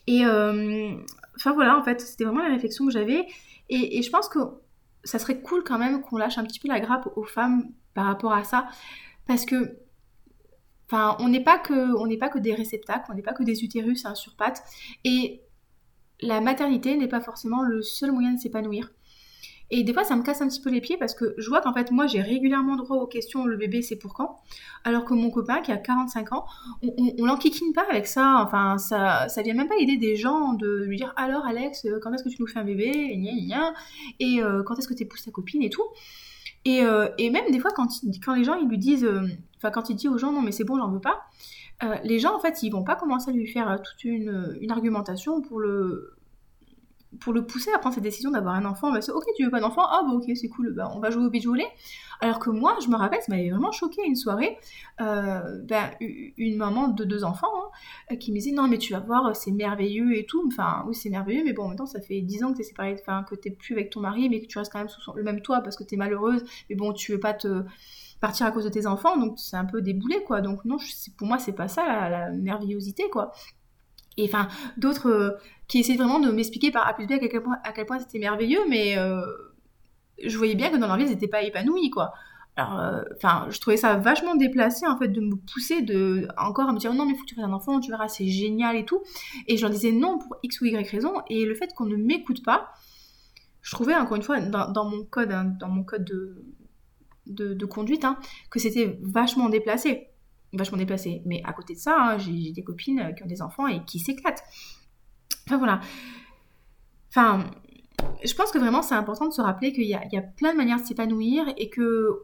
Et 0.07 0.25
euh, 0.25 0.91
enfin 1.37 1.53
voilà 1.53 1.77
en 1.77 1.83
fait 1.83 2.01
c'était 2.01 2.25
vraiment 2.25 2.43
la 2.43 2.49
réflexion 2.49 2.85
que 2.85 2.91
j'avais. 2.91 3.25
Et, 3.69 4.01
je 4.01 4.09
pense 4.09 4.29
que 4.29 4.39
ça 5.03 5.19
serait 5.19 5.41
cool 5.41 5.63
quand 5.63 5.79
même 5.79 6.01
qu'on 6.01 6.17
lâche 6.17 6.37
un 6.37 6.43
petit 6.43 6.59
peu 6.59 6.67
la 6.67 6.79
grappe 6.79 7.09
aux 7.15 7.23
femmes 7.23 7.71
par 7.93 8.05
rapport 8.05 8.33
à 8.33 8.43
ça. 8.43 8.67
Parce 9.27 9.45
que 9.45 9.77
Enfin, 10.87 11.15
on 11.19 11.29
n'est 11.29 11.43
pas 11.43 11.57
que, 11.57 11.95
on 11.97 12.07
n'est 12.07 12.17
pas 12.17 12.29
que 12.29 12.39
des 12.39 12.53
réceptacles, 12.53 13.05
on 13.09 13.15
n'est 13.15 13.21
pas 13.21 13.33
que 13.33 13.43
des 13.43 13.63
utérus 13.63 14.05
hein, 14.05 14.15
sur 14.15 14.35
pattes. 14.35 14.63
Et 15.03 15.41
la 16.21 16.41
maternité 16.41 16.95
n'est 16.97 17.07
pas 17.07 17.21
forcément 17.21 17.61
le 17.61 17.81
seul 17.81 18.11
moyen 18.11 18.33
de 18.33 18.39
s'épanouir. 18.39 18.91
Et 19.75 19.83
des 19.83 19.91
fois, 19.91 20.03
ça 20.03 20.15
me 20.15 20.21
casse 20.21 20.41
un 20.41 20.47
petit 20.47 20.61
peu 20.61 20.69
les 20.69 20.81
pieds 20.81 20.97
parce 20.97 21.15
que 21.15 21.33
je 21.37 21.49
vois 21.49 21.59
qu'en 21.61 21.73
fait, 21.73 21.89
moi, 21.89 22.05
j'ai 22.05 22.21
régulièrement 22.21 22.75
droit 22.75 22.97
aux 22.97 23.07
questions 23.07 23.45
le 23.45 23.57
bébé, 23.57 23.81
c'est 23.81 23.95
pour 23.95 24.13
quand? 24.13 24.37
Alors 24.83 25.03
que 25.03 25.15
mon 25.15 25.31
copain, 25.31 25.61
qui 25.61 25.71
a 25.71 25.77
45 25.77 26.31
ans, 26.33 26.45
on, 26.83 26.93
on, 27.17 27.25
l'enquiquine 27.25 27.73
pas 27.73 27.85
avec 27.89 28.05
ça. 28.05 28.43
Enfin, 28.45 28.77
ça, 28.77 29.27
ça 29.29 29.41
vient 29.41 29.55
même 29.55 29.67
pas 29.67 29.75
l'idée 29.79 29.97
des 29.97 30.15
gens 30.15 30.53
de 30.53 30.83
lui 30.83 30.97
dire 30.97 31.11
alors, 31.15 31.45
Alex, 31.45 31.85
euh, 31.85 31.99
quand 31.99 32.13
est-ce 32.13 32.23
que 32.23 32.29
tu 32.29 32.39
nous 32.39 32.47
fais 32.47 32.59
un 32.59 32.65
bébé 32.65 33.19
Et 34.19 34.43
euh, 34.43 34.61
quand 34.63 34.77
est-ce 34.77 34.87
que 34.87 34.93
tu 34.93 35.03
épouses 35.03 35.23
ta 35.23 35.31
copine 35.31 35.63
et 35.63 35.71
tout. 35.71 35.85
Et, 36.65 36.83
euh, 36.83 37.09
et, 37.17 37.29
même 37.29 37.51
des 37.51 37.59
fois, 37.59 37.71
quand, 37.75 37.87
les 38.35 38.43
gens 38.43 38.55
ils 38.55 38.67
lui 38.67 38.77
disent, 38.77 39.07
enfin, 39.57 39.71
quand 39.71 39.89
il 39.89 39.95
dit 39.95 40.07
aux 40.07 40.17
gens 40.17 40.31
non, 40.31 40.41
mais 40.41 40.51
c'est 40.51 40.63
bon, 40.63 40.77
j'en 40.77 40.89
veux 40.89 41.01
pas, 41.01 41.23
les 42.03 42.19
gens 42.19 42.35
en 42.35 42.39
fait, 42.39 42.63
ils 42.63 42.69
vont 42.69 42.83
pas 42.83 42.95
commencer 42.95 43.31
à 43.31 43.33
lui 43.33 43.47
faire 43.47 43.81
toute 43.81 44.05
une 44.05 44.71
argumentation 44.71 45.41
pour 45.41 45.59
le 45.59 46.15
pour 47.19 47.33
le 47.33 47.45
pousser 47.45 47.71
à 47.73 47.79
prendre 47.79 47.95
cette 47.95 48.03
décision 48.03 48.31
d'avoir 48.31 48.55
un 48.55 48.65
enfant, 48.65 48.91
bah 48.91 49.01
c'est 49.01 49.11
ok, 49.11 49.25
tu 49.35 49.43
veux 49.43 49.51
pas 49.51 49.59
d'enfant, 49.59 49.83
ah 49.85 50.03
bah 50.05 50.13
ok, 50.13 50.25
c'est 50.35 50.49
cool, 50.49 50.73
bah, 50.73 50.91
on 50.95 50.99
va 50.99 51.09
jouer 51.09 51.25
au 51.25 51.29
beach. 51.29 51.45
Alors 52.21 52.39
que 52.39 52.49
moi, 52.49 52.77
je 52.81 52.87
me 52.89 52.95
rappelle, 52.95 53.21
ça 53.21 53.33
m'avait 53.33 53.49
vraiment 53.49 53.71
choqué 53.71 54.01
une 54.05 54.15
soirée, 54.15 54.57
euh, 55.01 55.61
bah, 55.67 55.91
une 55.99 56.57
maman 56.57 56.87
de 56.87 57.03
deux 57.03 57.23
enfants 57.23 57.47
hein, 58.09 58.15
qui 58.15 58.31
me 58.31 58.37
disait 58.37 58.51
non 58.51 58.67
mais 58.67 58.77
tu 58.77 58.93
vas 58.93 58.99
voir, 58.99 59.35
c'est 59.35 59.51
merveilleux 59.51 60.17
et 60.17 60.25
tout. 60.25 60.43
Enfin 60.47 60.85
oui 60.87 60.95
c'est 60.95 61.09
merveilleux, 61.09 61.43
mais 61.43 61.53
bon 61.53 61.63
en 61.63 61.67
même 61.69 61.77
temps 61.77 61.85
ça 61.85 62.01
fait 62.01 62.21
dix 62.21 62.43
ans 62.43 62.53
que 62.53 62.57
t'es 62.57 62.63
séparée, 62.63 62.95
enfin 62.99 63.23
que 63.23 63.35
t'es 63.35 63.51
plus 63.51 63.73
avec 63.73 63.89
ton 63.89 63.99
mari, 63.99 64.29
mais 64.29 64.41
que 64.41 64.47
tu 64.47 64.57
restes 64.57 64.71
quand 64.71 64.79
même 64.79 64.89
sous 64.89 65.13
le 65.13 65.23
même 65.23 65.41
toit 65.41 65.61
parce 65.61 65.75
que 65.75 65.83
t'es 65.83 65.97
malheureuse. 65.97 66.43
Mais 66.69 66.75
bon 66.75 66.93
tu 66.93 67.11
veux 67.11 67.19
pas 67.19 67.33
te 67.33 67.63
partir 68.21 68.45
à 68.45 68.51
cause 68.51 68.63
de 68.63 68.69
tes 68.69 68.87
enfants, 68.87 69.17
donc 69.17 69.37
c'est 69.37 69.57
un 69.57 69.65
peu 69.65 69.81
déboulé 69.81 70.23
quoi. 70.23 70.41
Donc 70.41 70.63
non, 70.65 70.77
pour 71.17 71.27
moi 71.27 71.39
c'est 71.39 71.53
pas 71.53 71.67
ça 71.67 71.85
la, 71.85 72.29
la 72.29 72.59
quoi. 73.11 73.31
Et 74.17 74.25
enfin, 74.25 74.47
d'autres 74.77 75.09
euh, 75.09 75.31
qui 75.67 75.79
essayaient 75.79 75.97
vraiment 75.97 76.19
de 76.19 76.31
m'expliquer 76.31 76.71
par 76.71 76.87
A 76.87 76.93
plus 76.93 77.07
B 77.07 77.13
à 77.13 77.19
quel 77.19 77.41
point, 77.41 77.57
point 77.87 77.99
c'était 77.99 78.19
merveilleux, 78.19 78.61
mais 78.69 78.97
euh, 78.97 79.21
je 80.23 80.37
voyais 80.37 80.55
bien 80.55 80.69
que 80.69 80.77
dans 80.77 80.87
leur 80.87 80.97
vie, 80.97 81.05
ils 81.05 81.09
n'étaient 81.09 81.27
pas 81.27 81.43
épanouis, 81.43 81.89
quoi. 81.89 82.13
Alors, 82.55 82.79
euh, 82.79 83.01
enfin, 83.15 83.47
je 83.49 83.59
trouvais 83.59 83.77
ça 83.77 83.95
vachement 83.95 84.35
déplacé, 84.35 84.85
en 84.85 84.97
fait, 84.97 85.07
de 85.07 85.19
me 85.19 85.35
pousser 85.35 85.81
de, 85.81 86.27
encore 86.37 86.69
à 86.69 86.73
me 86.73 86.77
dire 86.77 86.93
non, 86.93 87.05
mais 87.05 87.13
il 87.13 87.15
faut 87.15 87.23
que 87.23 87.29
tu 87.29 87.35
fasses 87.35 87.45
un 87.45 87.53
enfant, 87.53 87.79
tu 87.79 87.89
verras, 87.89 88.07
c'est 88.07 88.27
génial 88.27 88.75
et 88.75 88.85
tout. 88.85 89.01
Et 89.47 89.57
je 89.57 89.61
leur 89.63 89.71
disais 89.71 89.91
non 89.91 90.19
pour 90.19 90.37
X 90.43 90.61
ou 90.61 90.65
Y 90.65 90.87
raison. 90.89 91.13
Et 91.29 91.45
le 91.45 91.55
fait 91.55 91.73
qu'on 91.73 91.85
ne 91.85 91.95
m'écoute 91.95 92.43
pas, 92.43 92.69
je 93.61 93.71
trouvais, 93.71 93.95
encore 93.95 94.17
une 94.17 94.23
fois, 94.23 94.39
dans, 94.39 94.85
mon 94.85 95.03
code, 95.03 95.31
hein, 95.31 95.45
dans 95.59 95.69
mon 95.69 95.83
code 95.83 96.03
de, 96.05 97.53
de, 97.53 97.65
conduite, 97.65 98.05
hein, 98.05 98.19
que 98.51 98.59
c'était 98.59 98.99
vachement 99.01 99.49
déplacé 99.49 100.09
vachement 100.53 100.77
déplacée. 100.77 101.21
Mais 101.25 101.41
à 101.45 101.53
côté 101.53 101.73
de 101.73 101.79
ça, 101.79 101.95
hein, 101.97 102.17
j'ai 102.17 102.51
des 102.51 102.63
copines 102.63 102.99
euh, 102.99 103.11
qui 103.11 103.23
ont 103.23 103.27
des 103.27 103.41
enfants 103.41 103.67
et 103.67 103.83
qui 103.85 103.99
s'éclatent. 103.99 104.43
Enfin 105.47 105.57
voilà. 105.57 105.81
Enfin, 107.09 107.45
je 108.23 108.33
pense 108.33 108.51
que 108.51 108.57
vraiment 108.57 108.81
c'est 108.81 108.95
important 108.95 109.27
de 109.27 109.33
se 109.33 109.41
rappeler 109.41 109.71
qu'il 109.73 109.85
y, 109.85 109.93
a 109.95 110.21
plein 110.21 110.53
de 110.53 110.57
manières 110.57 110.81
de 110.81 110.85
s'épanouir 110.85 111.45
et 111.57 111.69
que 111.69 112.23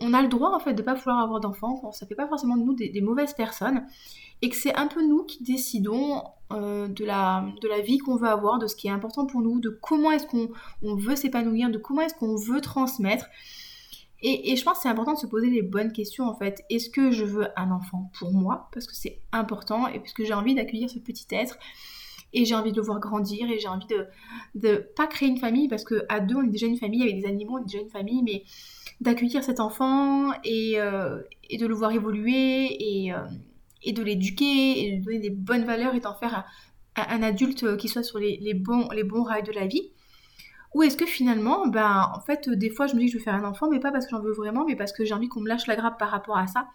on 0.00 0.12
a 0.12 0.22
le 0.22 0.28
droit 0.28 0.50
en 0.50 0.58
fait 0.58 0.74
de 0.74 0.82
pas 0.82 0.94
vouloir 0.94 1.20
avoir 1.20 1.40
d'enfants, 1.40 1.92
ça 1.92 2.06
fait 2.06 2.16
pas 2.16 2.26
forcément 2.26 2.56
de 2.56 2.62
nous 2.62 2.74
des, 2.74 3.00
mauvaises 3.00 3.32
personnes 3.32 3.86
et 4.42 4.48
que 4.48 4.56
c'est 4.56 4.74
un 4.74 4.88
peu 4.88 5.06
nous 5.06 5.24
qui 5.24 5.42
décidons 5.44 6.22
euh, 6.52 6.88
de, 6.88 7.04
la, 7.04 7.46
de 7.62 7.68
la 7.68 7.80
vie 7.80 7.98
qu'on 7.98 8.16
veut 8.16 8.28
avoir, 8.28 8.58
de 8.58 8.66
ce 8.66 8.76
qui 8.76 8.88
est 8.88 8.90
important 8.90 9.24
pour 9.24 9.40
nous, 9.40 9.60
de 9.60 9.70
comment 9.70 10.10
est-ce 10.10 10.26
qu'on 10.26 10.50
veut 10.82 11.16
s'épanouir, 11.16 11.70
de 11.70 11.78
comment 11.78 12.02
est-ce 12.02 12.14
qu'on 12.14 12.36
veut 12.36 12.60
transmettre. 12.60 13.26
Et, 14.26 14.56
je 14.56 14.64
pense 14.64 14.78
que 14.78 14.82
c'est 14.84 14.88
important 14.88 15.12
de 15.12 15.18
se 15.18 15.26
poser 15.26 15.50
les 15.50 15.60
bonnes 15.60 15.92
questions 15.92 16.24
en 16.24 16.34
fait. 16.34 16.64
Est-ce 16.70 16.88
que 16.88 17.10
je 17.10 17.26
veux 17.26 17.46
un 17.60 17.70
enfant 17.70 18.10
pour 18.18 18.32
moi? 18.32 18.70
Parce 18.72 18.86
que 18.86 18.96
c'est 18.96 19.20
important. 19.32 19.86
Et 19.88 19.98
parce 19.98 20.14
que 20.14 20.24
j'ai 20.24 20.32
envie 20.32 20.54
d'accueillir 20.54 20.88
ce 20.88 20.98
petit 20.98 21.26
être. 21.30 21.58
Et 22.32 22.46
j'ai 22.46 22.54
envie 22.54 22.72
de 22.72 22.76
le 22.76 22.82
voir 22.82 23.00
grandir. 23.00 23.50
Et 23.50 23.58
j'ai 23.58 23.68
envie 23.68 23.86
de 23.86 24.06
ne 24.54 24.76
pas 24.76 25.06
créer 25.06 25.28
une 25.28 25.36
famille. 25.36 25.68
Parce 25.68 25.84
qu'à 25.84 26.20
deux 26.20 26.36
on 26.36 26.42
est 26.42 26.48
déjà 26.48 26.66
une 26.66 26.78
famille. 26.78 27.02
Avec 27.02 27.20
des 27.20 27.26
animaux, 27.26 27.58
on 27.58 27.62
est 27.62 27.66
déjà 27.66 27.80
une 27.80 27.90
famille, 27.90 28.22
mais 28.22 28.44
d'accueillir 29.02 29.44
cet 29.44 29.60
enfant 29.60 30.32
et, 30.42 30.80
euh, 30.80 31.20
de 31.50 31.66
le 31.66 31.74
voir 31.74 31.92
évoluer 31.92 33.12
euh, 33.12 33.26
et, 33.82 33.92
de 33.92 34.02
l'éduquer 34.02 34.86
et 34.86 34.90
de 34.92 34.96
lui 34.96 35.02
donner 35.02 35.18
des 35.18 35.30
bonnes 35.30 35.64
valeurs 35.64 35.94
et 35.94 36.00
d'en 36.00 36.14
faire 36.14 36.46
un, 36.96 37.22
adulte 37.22 37.76
qui 37.76 37.88
soit 37.88 38.02
sur 38.02 38.18
les, 38.18 38.54
bons, 38.54 38.88
les 38.90 39.04
bons 39.04 39.22
rails 39.22 39.42
de 39.42 39.52
la 39.52 39.66
vie. 39.66 39.90
Ou 40.74 40.82
est-ce 40.82 40.96
que 40.96 41.06
finalement, 41.06 41.68
ben, 41.68 42.10
en 42.14 42.20
fait, 42.20 42.48
des 42.48 42.70
fois, 42.70 42.86
je 42.86 42.94
me 42.94 43.00
dis 43.00 43.06
que 43.06 43.12
je 43.12 43.18
veux 43.18 43.22
faire 43.22 43.34
un 43.34 43.44
enfant, 43.44 43.68
mais 43.70 43.80
pas 43.80 43.92
parce 43.92 44.06
que 44.06 44.10
j'en 44.10 44.20
veux 44.20 44.32
vraiment, 44.32 44.64
mais 44.66 44.76
parce 44.76 44.92
que 44.92 45.04
j'ai 45.04 45.14
envie 45.14 45.28
qu'on 45.28 45.40
me 45.40 45.48
lâche 45.48 45.66
la 45.66 45.76
grappe 45.76 45.98
par 45.98 46.10
rapport 46.10 46.36
à 46.36 46.46
ça. 46.48 46.68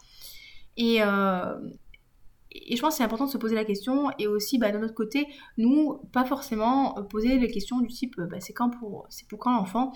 Et, 0.78 1.04
euh, 1.04 1.60
et 2.52 2.76
je 2.76 2.82
pense 2.82 2.94
que 2.94 2.98
c'est 2.98 3.04
important 3.04 3.26
de 3.26 3.32
se 3.32 3.38
poser 3.38 3.56
la 3.56 3.66
question. 3.66 4.10
Et 4.18 4.28
aussi, 4.28 4.58
ben, 4.58 4.74
de 4.74 4.80
notre 4.80 4.96
côté, 4.96 5.28
nous, 5.58 6.00
pas 6.14 6.24
forcément 6.24 6.96
poser 7.10 7.38
les 7.38 7.52
questions 7.52 7.80
du 7.82 7.90
type, 7.90 8.16
ben, 8.20 8.40
c'est 8.40 8.54
quand 8.54 8.70
pour, 8.70 9.06
c'est 9.10 9.28
pour 9.28 9.40
quand 9.40 9.54
l'enfant? 9.54 9.92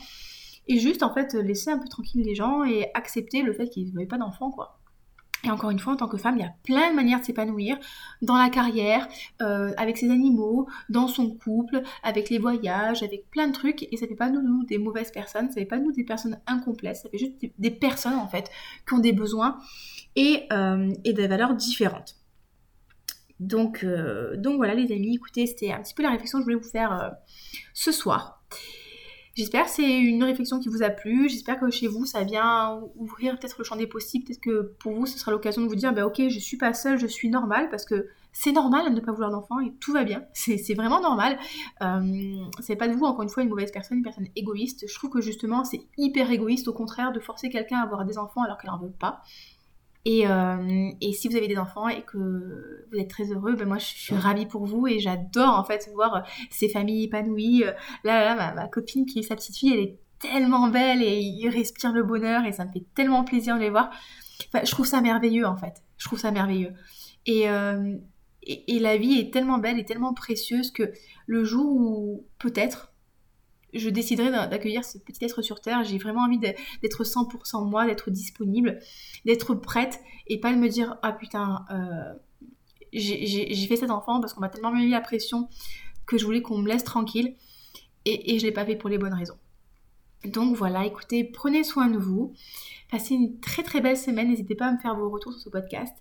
Et 0.67 0.79
juste, 0.79 1.03
en 1.03 1.13
fait, 1.13 1.33
laisser 1.33 1.71
un 1.71 1.77
peu 1.77 1.87
tranquille 1.87 2.23
les 2.23 2.35
gens 2.35 2.63
et 2.63 2.89
accepter 2.93 3.41
le 3.41 3.53
fait 3.53 3.69
qu'ils 3.69 3.93
ne 3.93 3.99
veulent 3.99 4.07
pas 4.07 4.17
d'enfant, 4.17 4.51
quoi. 4.51 4.79
Et 5.45 5.51
encore 5.51 5.71
une 5.71 5.79
fois, 5.79 5.93
en 5.93 5.95
tant 5.97 6.07
que 6.07 6.17
femme, 6.17 6.37
il 6.37 6.41
y 6.41 6.45
a 6.45 6.53
plein 6.63 6.91
de 6.91 6.95
manières 6.95 7.19
de 7.19 7.25
s'épanouir 7.25 7.77
dans 8.21 8.37
la 8.37 8.49
carrière, 8.49 9.07
euh, 9.41 9.73
avec 9.75 9.97
ses 9.97 10.09
animaux, 10.09 10.67
dans 10.89 11.07
son 11.07 11.31
couple, 11.31 11.81
avec 12.01 12.29
les 12.29 12.39
voyages, 12.39 13.03
avec 13.03 13.29
plein 13.29 13.47
de 13.47 13.53
trucs. 13.53 13.85
Et 13.91 13.97
ça 13.97 14.07
fait 14.07 14.15
pas 14.15 14.29
nous, 14.29 14.41
nous 14.41 14.63
des 14.63 14.77
mauvaises 14.77 15.11
personnes, 15.11 15.49
ça 15.49 15.55
fait 15.55 15.65
pas 15.65 15.79
nous 15.79 15.91
des 15.91 16.05
personnes 16.05 16.39
incomplètes, 16.47 16.95
ça 16.95 17.09
fait 17.09 17.17
juste 17.17 17.33
des, 17.57 17.71
personnes 17.71 18.13
en 18.13 18.27
fait 18.27 18.49
qui 18.87 18.93
ont 18.93 18.99
des 18.99 19.11
besoins 19.11 19.57
et, 20.15 20.47
euh, 20.53 20.89
des 21.03 21.27
valeurs 21.27 21.55
différentes. 21.55 22.15
Donc, 23.41 23.83
euh, 23.83 24.37
donc 24.37 24.55
voilà 24.55 24.73
les 24.75 24.93
amis, 24.93 25.15
écoutez, 25.15 25.45
c'était 25.47 25.73
un 25.73 25.81
petit 25.81 25.93
peu 25.93 26.03
la 26.03 26.11
réflexion 26.11 26.37
que 26.39 26.43
je 26.43 26.45
voulais 26.45 26.63
vous 26.63 26.69
faire 26.69 27.11
ce 27.73 27.91
soir. 27.91 28.41
J'espère 29.35 29.65
que 29.65 29.71
c'est 29.71 29.99
une 29.99 30.23
réflexion 30.23 30.59
qui 30.59 30.69
vous 30.69 30.83
a 30.83 30.91
plu. 30.91 31.27
J'espère 31.27 31.59
que 31.59 31.69
chez 31.71 31.87
vous, 31.87 32.05
ça 32.05 32.23
vient 32.23 32.81
ouvrir 32.95 33.39
peut-être 33.39 33.55
le 33.57 33.63
champ 33.63 33.75
des 33.75 33.87
possibles. 33.87 34.25
Peut-être 34.25 34.41
que 34.41 34.73
pour 34.79 34.93
vous, 34.93 35.07
ce 35.07 35.17
sera 35.17 35.31
l'occasion 35.31 35.63
de 35.63 35.67
vous 35.67 35.75
dire, 35.75 35.91
bah 35.91 36.05
ok, 36.05 36.29
je 36.29 36.39
suis 36.39 36.57
pas 36.57 36.73
seule, 36.75 36.99
je 36.99 37.07
suis 37.07 37.29
normale, 37.29 37.69
parce 37.71 37.83
que 37.85 38.09
c'est 38.31 38.51
normal 38.51 38.89
de 38.89 38.95
ne 38.95 38.99
pas 38.99 39.11
vouloir 39.11 39.31
d'enfant 39.31 39.59
et 39.59 39.73
tout 39.79 39.91
va 39.93 40.03
bien. 40.03 40.23
C'est 40.33 40.73
vraiment 40.75 41.01
normal. 41.01 41.37
Euh, 41.81 42.45
c'est 42.59 42.75
pas 42.75 42.87
de 42.87 42.93
vous, 42.93 43.05
encore 43.05 43.23
une 43.23 43.29
fois, 43.29 43.43
une 43.43 43.49
mauvaise 43.49 43.71
personne, 43.71 43.97
une 43.97 44.03
personne 44.03 44.27
égoïste. 44.35 44.85
Je 44.87 44.93
trouve 44.95 45.11
que 45.11 45.21
justement, 45.21 45.63
c'est 45.63 45.81
hyper 45.97 46.31
égoïste, 46.31 46.67
au 46.67 46.73
contraire, 46.73 47.11
de 47.11 47.19
forcer 47.19 47.49
quelqu'un 47.49 47.77
à 47.77 47.83
avoir 47.83 48.05
des 48.05 48.17
enfants 48.17 48.41
alors 48.43 48.57
qu'elle 48.57 48.71
en 48.71 48.79
veut 48.79 48.91
pas. 48.91 49.21
Euh, 50.05 50.91
et, 50.99 51.13
si 51.13 51.29
vous 51.29 51.37
avez 51.37 51.47
des 51.47 51.57
enfants 51.57 51.87
et 51.87 52.01
que 52.01 52.17
vous 52.91 52.99
êtes 52.99 53.09
très 53.09 53.31
heureux, 53.31 53.55
ben 53.55 53.67
moi 53.67 53.77
je 53.77 53.85
suis 53.85 54.15
ravie 54.15 54.45
pour 54.45 54.65
vous 54.65 54.85
et 54.85 54.99
j'adore 54.99 55.57
en 55.57 55.63
fait 55.63 55.89
voir 55.93 56.27
ces 56.49 56.67
familles 56.67 57.05
épanouies. 57.05 57.63
Là, 58.03 58.35
là, 58.35 58.53
ma, 58.53 58.67
copine 58.67 59.05
qui 59.05 59.19
est 59.19 59.23
sa 59.23 59.35
petite 59.35 59.55
fille, 59.55 59.73
elle 59.73 59.79
est 59.79 59.99
tellement 60.19 60.67
belle 60.67 61.01
et 61.01 61.19
il 61.19 61.47
respire 61.49 61.93
le 61.93 62.03
bonheur 62.03 62.45
et 62.45 62.51
ça 62.51 62.65
me 62.65 62.71
fait 62.71 62.85
tellement 62.95 63.23
plaisir 63.23 63.55
de 63.55 63.61
les 63.61 63.69
voir. 63.69 63.91
je 64.53 64.71
trouve 64.71 64.85
ça 64.85 64.99
merveilleux 64.99 65.45
en 65.45 65.55
fait. 65.55 65.81
Je 65.97 66.05
trouve 66.05 66.19
ça 66.19 66.31
merveilleux. 66.31 66.73
Euh, 67.29 67.97
et, 68.41 68.75
et 68.75 68.79
la 68.79 68.97
vie 68.97 69.19
est 69.19 69.31
tellement 69.31 69.57
belle 69.57 69.79
et 69.79 69.85
tellement 69.85 70.13
précieuse 70.13 70.71
que 70.71 70.91
le 71.27 71.45
jour 71.45 71.65
où 71.65 72.25
peut-être 72.39 72.92
je 73.73 73.89
déciderai 73.89 74.31
d'accueillir 74.31 74.85
ce 74.85 74.97
petit 74.97 75.25
être 75.25 75.41
sur 75.41 75.61
Terre. 75.61 75.83
J'ai 75.83 75.97
vraiment 75.97 76.21
envie 76.21 76.39
d'être 76.39 77.03
100% 77.03 77.67
moi, 77.67 77.85
d'être 77.85 78.11
disponible, 78.11 78.79
d'être 79.25 79.55
prête 79.55 79.99
et 80.27 80.39
pas 80.39 80.53
de 80.53 80.57
me 80.57 80.69
dire 80.69 80.97
ah 81.01 81.13
putain, 81.13 81.65
euh, 81.71 82.13
j'ai 82.93 83.67
fait 83.67 83.77
cet 83.77 83.89
enfant 83.89 84.19
parce 84.19 84.33
qu'on 84.33 84.41
m'a 84.41 84.49
tellement 84.49 84.71
mis 84.71 84.89
la 84.89 85.01
pression 85.01 85.49
que 86.05 86.17
je 86.17 86.25
voulais 86.25 86.41
qu'on 86.41 86.57
me 86.57 86.67
laisse 86.67 86.83
tranquille 86.83 87.35
et, 88.05 88.37
je 88.37 88.45
l'ai 88.45 88.51
pas 88.51 88.65
fait 88.65 88.75
pour 88.75 88.89
les 88.89 88.97
bonnes 88.97 89.13
raisons. 89.13 89.37
Donc 90.25 90.55
voilà, 90.55 90.85
écoutez, 90.85 91.23
prenez 91.23 91.63
soin 91.63 91.87
de 91.87 91.97
vous. 91.97 92.33
Passez 92.89 93.13
une 93.15 93.39
très 93.39 93.63
très 93.63 93.81
belle 93.81 93.97
semaine. 93.97 94.29
N'hésitez 94.29 94.55
pas 94.55 94.67
à 94.67 94.71
me 94.71 94.77
faire 94.77 94.95
vos 94.95 95.09
retours 95.09 95.33
sur 95.33 95.41
ce 95.41 95.49
podcast. 95.49 95.93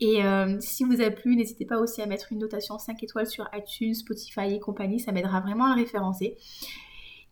Et 0.00 0.24
euh, 0.24 0.56
si 0.60 0.84
vous 0.84 1.00
a 1.00 1.10
plu, 1.10 1.36
n'hésitez 1.36 1.66
pas 1.66 1.78
aussi 1.78 2.02
à 2.02 2.06
mettre 2.06 2.32
une 2.32 2.38
notation 2.38 2.78
5 2.78 3.02
étoiles 3.02 3.26
sur 3.26 3.48
iTunes, 3.52 3.94
Spotify 3.94 4.54
et 4.54 4.60
compagnie. 4.60 4.98
Ça 4.98 5.12
m'aidera 5.12 5.40
vraiment 5.40 5.66
à 5.66 5.74
référencer. 5.74 6.36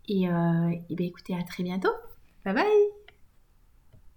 Et, 0.09 0.29
euh, 0.29 0.71
et 0.91 0.95
bien 0.95 1.07
écoutez, 1.07 1.35
à 1.35 1.43
très 1.43 1.63
bientôt. 1.63 1.93
Bye 2.45 2.55
bye 2.55 3.08